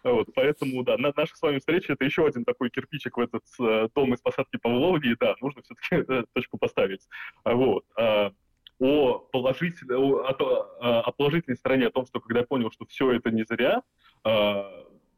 [0.05, 3.89] Вот, поэтому, да, наша с вами встреча— это еще один такой кирпичик в этот э,
[3.95, 7.07] дом из посадки Павловги, да, нужно все-таки э, точку поставить.
[7.45, 7.85] Вот.
[7.97, 8.33] А,
[8.81, 13.13] о, положительной, о, о, о положительной стороне, о том, что когда я понял, что все
[13.13, 13.83] это не зря,
[14.25, 14.69] а,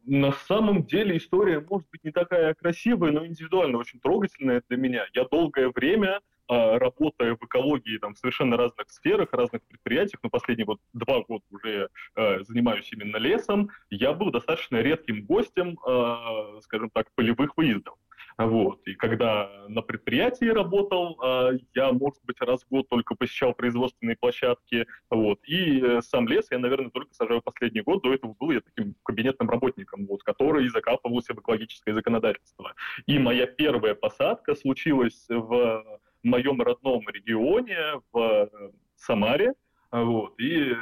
[0.05, 5.07] на самом деле история может быть не такая красивая, но индивидуально очень трогательная для меня.
[5.15, 10.31] Я долгое время а, работая в экологии там, в совершенно разных сферах, разных предприятиях, но
[10.31, 16.61] последние вот два года уже э, занимаюсь именно лесом, я был достаточно редким гостем, э,
[16.63, 17.95] скажем так, полевых выездов.
[18.37, 18.87] Вот.
[18.87, 24.17] И когда на предприятии работал, э, я, может быть, раз в год только посещал производственные
[24.17, 24.87] площадки.
[25.09, 25.39] Вот.
[25.45, 28.03] И э, сам лес я, наверное, только сажаю последний год.
[28.03, 32.75] До этого был я таким кабинетным работником, вот, который закапывался в экологическое законодательство.
[33.07, 39.55] И моя первая посадка случилась в моем родном регионе, в э, Самаре,
[39.91, 40.77] вот, и э,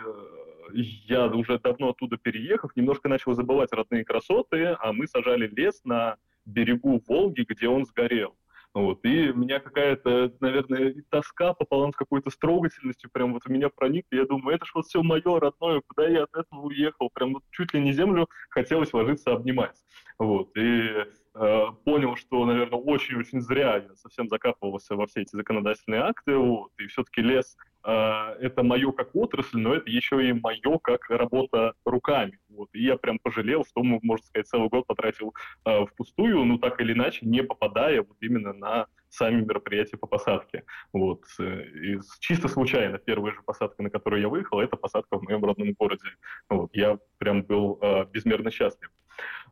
[0.73, 6.17] я уже давно оттуда переехав, немножко начал забывать родные красоты, а мы сажали лес на
[6.45, 8.37] берегу Волги, где он сгорел.
[8.75, 9.05] Вот.
[9.05, 14.17] И у меня какая-то, наверное, тоска пополам с какой-то строгательностью прям вот у меня проникла.
[14.17, 17.11] Я думаю, это ж вот все мое родное, куда я от этого уехал.
[17.13, 19.77] Прям вот чуть ли не землю хотелось ложиться обнимать.
[20.19, 20.57] Вот.
[20.57, 20.91] И
[21.33, 26.87] понял, что, наверное, очень-очень зря я совсем закапывался во все эти законодательные акты, вот, и
[26.89, 32.39] все-таки лес э, это мое как отрасль, но это еще и мое как работа руками,
[32.51, 36.81] вот, и я прям пожалел, что, можно сказать, целый год потратил э, впустую, ну, так
[36.81, 40.65] или иначе, не попадая вот именно на сами мероприятия по посадке.
[40.93, 41.25] Вот.
[41.39, 45.73] И чисто случайно первая же посадка, на которую я выехал, это посадка в моем родном
[45.79, 46.09] городе.
[46.49, 46.71] Вот.
[46.75, 48.91] Я прям был э, безмерно счастлив.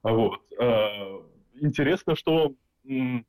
[0.03, 0.41] Вот.
[0.59, 1.21] Э,
[1.61, 2.55] интересно, что
[2.85, 3.23] э,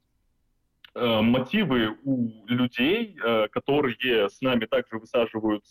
[0.94, 5.64] мотивы у людей, э, которые с нами также высаживают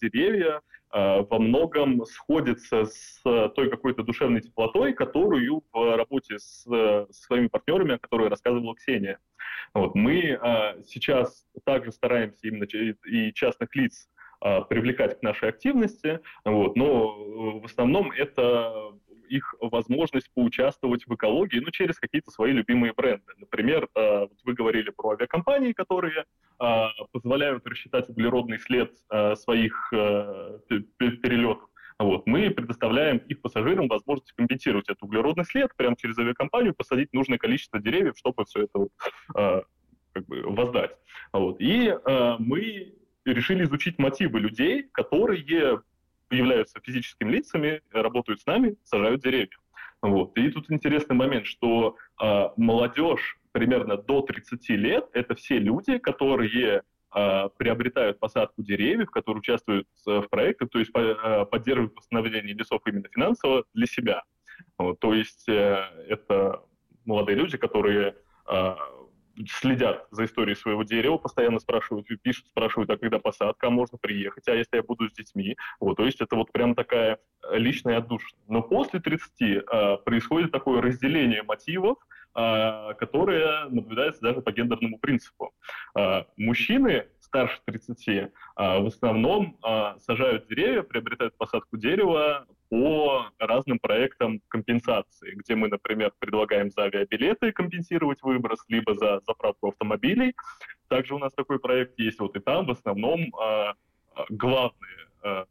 [0.00, 0.60] деревья,
[0.92, 6.62] во многом сходятся с той какой-то душевной теплотой, которую в работе с
[7.10, 9.18] своими партнерами, о которой рассказывала Ксения.
[9.74, 9.94] Вот.
[9.94, 10.38] Мы
[10.86, 14.08] сейчас также стараемся именно и частных лиц
[14.40, 18.92] привлекать к нашей активности, вот, но в основном это
[19.28, 23.32] их возможность поучаствовать в экологии, ну, через какие-то свои любимые бренды.
[23.38, 26.24] Например, э, вы говорили про авиакомпании, которые
[26.60, 31.68] э, позволяют рассчитать углеродный след э, своих перелетов.
[31.98, 32.26] Вот.
[32.26, 37.80] Мы предоставляем их пассажирам возможность компенсировать этот углеродный след, прямо через авиакомпанию посадить нужное количество
[37.80, 38.90] деревьев, чтобы все это вот,
[40.12, 40.94] как бы воздать.
[41.32, 41.56] Вот.
[41.58, 41.94] И
[42.38, 45.42] мы решили изучить мотивы людей, которые
[46.30, 49.56] являются физическими лицами, работают с нами, сажают деревья.
[50.02, 50.36] Вот.
[50.38, 56.82] И тут интересный момент, что э, молодежь примерно до 30 лет– это все люди, которые
[57.14, 62.82] э, приобретают посадку деревьев, которые участвуют в проектах, то есть по, э, поддерживают восстановление лесов
[62.86, 64.22] именно финансово для себя.
[64.78, 65.00] Вот.
[65.00, 66.62] То есть э, это
[67.04, 68.16] молодые люди, которые
[68.48, 68.74] э,
[69.48, 74.48] следят за историей своего дерева, постоянно спрашивают, пишут, спрашивают, а когда посадка, а можно приехать,
[74.48, 75.56] а если я буду с детьми?
[75.80, 78.40] Вот, то есть это вот прям такая э, личная отдушина.
[78.48, 81.98] Но после 30 э, происходит такое разделение мотивов,
[82.34, 85.52] э, которое наблюдается даже по гендерному принципу.
[85.98, 93.78] Э, мужчины старше 30 э, в основном э, сажают деревья, приобретают посадку дерева по разным
[93.78, 100.34] проектам компенсации, где мы, например, предлагаем за авиабилеты компенсировать выброс, либо за заправку автомобилей.
[100.88, 103.74] Также у нас такой проект есть, вот и там в основном а,
[104.14, 105.05] а, главные а,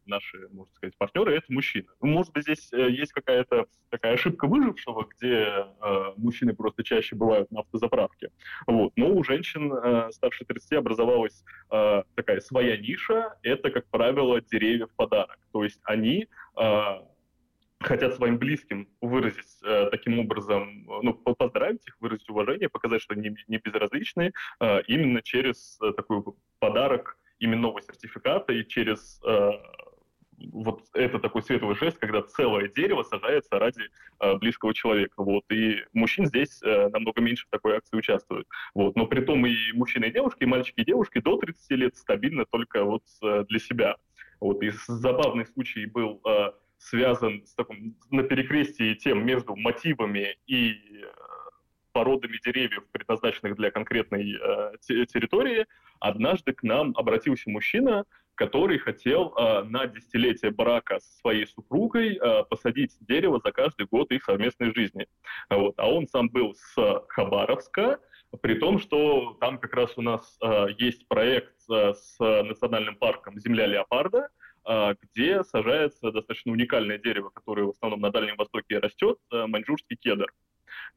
[0.05, 1.87] наши, можно сказать, партнеры это мужчины.
[2.01, 7.15] Ну, может быть, здесь э, есть какая-то такая ошибка выжившего, где э, мужчины просто чаще
[7.15, 8.31] бывают на автозаправке.
[8.67, 8.93] Вот.
[8.95, 13.35] Но у женщин э, старше 30 образовалась э, такая своя ниша.
[13.41, 15.39] Это, как правило, деревья в подарок.
[15.51, 16.27] То есть они
[16.57, 16.99] э,
[17.79, 23.35] хотят своим близким выразить э, таким образом, ну, поздравить их, выразить уважение, показать, что они
[23.47, 26.23] не безразличны, э, именно через э, такой
[26.59, 29.51] подарок именного сертификата и через э,
[30.51, 33.81] вот это такой светлый жест, когда целое дерево сажается ради
[34.19, 35.23] э, близкого человека.
[35.23, 35.43] Вот.
[35.51, 38.47] И мужчин здесь э, намного меньше в такой акции участвуют.
[38.73, 38.95] Вот.
[38.95, 42.45] Но при том и мужчины и девушки, и мальчики и девушки до 30 лет стабильно
[42.45, 43.95] только вот э, для себя.
[44.39, 44.61] Вот.
[44.63, 51.05] И забавный случай был э, связан с таком, на перекрестии тем между мотивами и э,
[51.95, 55.65] породами деревьев, предназначенных для конкретной э, территории,
[56.01, 58.03] однажды к нам обратился мужчина,
[58.35, 64.11] который хотел э, на десятилетие брака со своей супругой э, посадить дерево за каждый год
[64.11, 65.07] их совместной жизни.
[65.49, 65.75] Вот.
[65.77, 66.75] А он сам был с
[67.07, 67.99] Хабаровска,
[68.41, 73.39] при том, что там как раз у нас э, есть проект э, с национальным парком
[73.39, 74.27] «Земля леопарда»,
[74.67, 79.95] э, где сажается достаточно уникальное дерево, которое в основном на Дальнем Востоке растет, э, маньчжурский
[79.95, 80.27] кедр.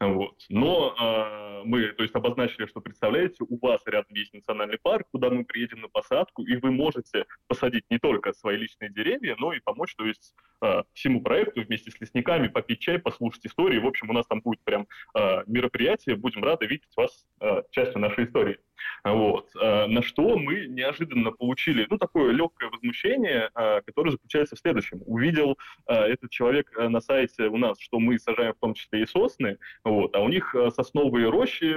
[0.01, 0.37] Вот.
[0.49, 5.31] Но э, мы, то есть, обозначили, что, представляете, у вас рядом есть национальный парк, куда
[5.31, 9.61] мы приедем на посадку, и вы можете посадить не только свои личные деревья, но и
[9.61, 13.79] помочь, то есть, э, всему проекту вместе с лесниками, попить чай, послушать истории.
[13.79, 14.87] В общем, у нас там будет прям
[15.17, 18.59] э, мероприятие, будем рады видеть вас э, частью нашей истории.
[19.05, 19.51] Вот.
[19.61, 25.03] Э, на что мы неожиданно получили, ну, такое легкое возмущение, э, которое заключается в следующем.
[25.07, 29.07] Увидел э, этот человек на сайте у нас, что мы сажаем в том числе и
[29.07, 31.77] сосны, вот, а у них сосновые рощи,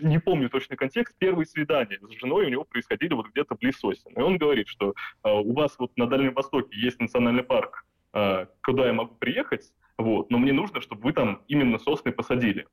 [0.00, 4.12] не помню точный контекст, первые свидания с женой у него происходили вот где-то близ сосен.
[4.16, 4.94] И он говорит, что
[5.24, 7.84] у вас вот на Дальнем Востоке есть национальный парк,
[8.62, 12.66] куда я могу приехать, вот, но мне нужно, чтобы вы там именно сосны посадили.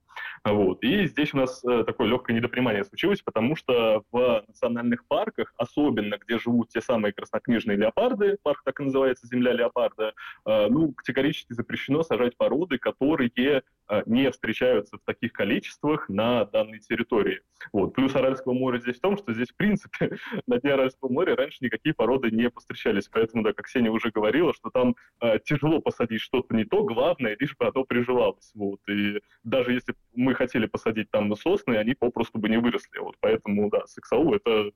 [0.44, 0.84] Вот.
[0.84, 6.20] И здесь у нас э, такое легкое недопонимание случилось, потому что в национальных парках, особенно
[6.20, 10.14] где живут те самые краснокнижные леопарды, парк так и называется «Земля леопарда»,
[10.46, 13.62] э, ну, категорически запрещено сажать породы, которые э,
[14.06, 17.42] не встречаются в таких количествах на данной территории.
[17.74, 17.96] Вот.
[17.96, 21.58] Плюс Аральского моря здесь в том, что здесь, в принципе, на дне Аральского моря раньше
[21.62, 23.08] никакие породы не постречались.
[23.08, 27.15] Поэтому, да, как Сеня уже говорила, что там э, тяжело посадить что-то не то, главное,
[27.20, 28.52] лишь бы оно приживалось.
[28.54, 28.80] Вот.
[28.88, 33.00] И даже если мы хотели посадить там сосны, они попросту бы не выросли.
[33.00, 33.16] Вот.
[33.20, 34.72] Поэтому, да, сексаул— это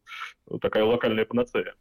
[0.61, 1.76] такая локальная панацея.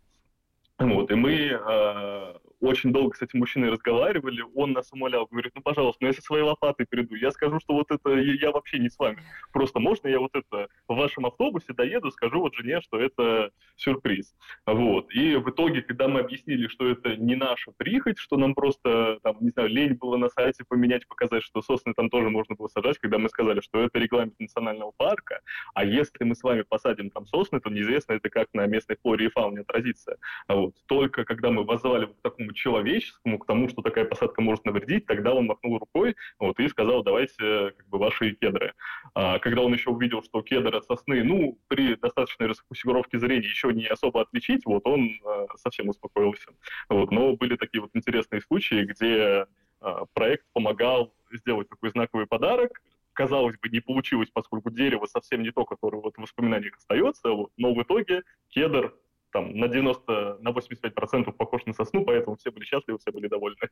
[0.78, 5.62] Вот, и мы э, очень долго с этим мужчиной разговаривали, он нас умолял, говорит, ну,
[5.62, 8.88] пожалуйста, ну, я со своей лопатой приду, я скажу, что вот это, я вообще не
[8.88, 9.22] с вами,
[9.52, 14.34] просто можно я вот это в вашем автобусе доеду, скажу вот жене, что это сюрприз.
[14.66, 19.18] Вот, и в итоге, когда мы объяснили, что это не наша прихоть, что нам просто,
[19.22, 22.68] там, не знаю, лень было на сайте поменять, показать, что сосны там тоже можно было
[22.68, 25.40] сажать, когда мы сказали, что это регламент национального парка,
[25.74, 29.26] а если мы с вами посадим там сосны, то неизвестно это как на местной флоре
[29.26, 30.16] и фауне отразится.
[30.48, 30.67] Вот.
[30.86, 35.34] Только когда мы возвали к такому человеческому, к тому, что такая посадка может навредить, тогда
[35.34, 38.74] он махнул рукой вот, и сказал, давайте как бы ваши кедры.
[39.14, 43.72] А, когда он еще увидел, что кедр от сосны, ну, при достаточной расфокусировке зрения еще
[43.72, 46.50] не особо отличить, вот он а, совсем успокоился.
[46.88, 49.46] Вот, но были такие вот интересные случаи, где
[49.80, 52.80] а, проект помогал сделать такой знаковый подарок,
[53.18, 57.50] казалось бы, не получилось, поскольку дерево совсем не то, которое вот в воспоминаниях остается, вот,
[57.56, 58.94] но в итоге кедр
[59.32, 63.68] там на 90, на 85% похож на сосну, поэтому все были счастливы, все были довольны.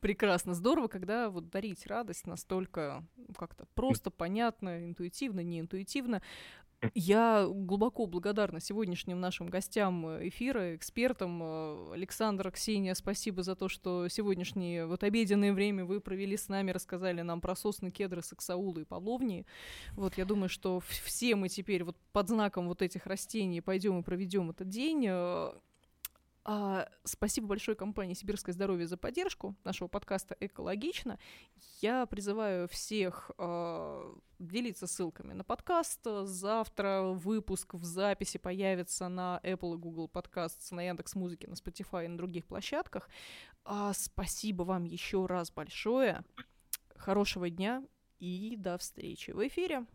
[0.00, 6.22] Прекрасно, здорово, когда вот дарить радость настолько ну, как-то просто, понятно, интуитивно, не интуитивно.
[6.94, 11.42] Я глубоко благодарна сегодняшним нашим гостям э, эфира, экспертам.
[11.42, 16.70] Э, Александр, Ксения, спасибо за то, что сегодняшнее вот обеденное время вы провели с нами,
[16.70, 19.46] рассказали нам про сосны, кедры, саксаулы и половни.
[19.92, 24.02] Вот я думаю, что все мы теперь вот под знаком вот этих растений пойдем и
[24.02, 25.08] проведем этот день.
[26.46, 31.18] А, спасибо большое компании «Сибирское здоровье» за поддержку нашего подкаста «Экологично».
[31.80, 36.00] Я призываю всех а, делиться ссылками на подкаст.
[36.04, 42.04] Завтра выпуск в записи появится на Apple и Google Podcasts, на Яндекс Музыке, на Spotify
[42.04, 43.08] и на других площадках.
[43.64, 46.24] А, спасибо вам еще раз большое.
[46.94, 47.82] Хорошего дня
[48.18, 49.86] и до встречи в эфире.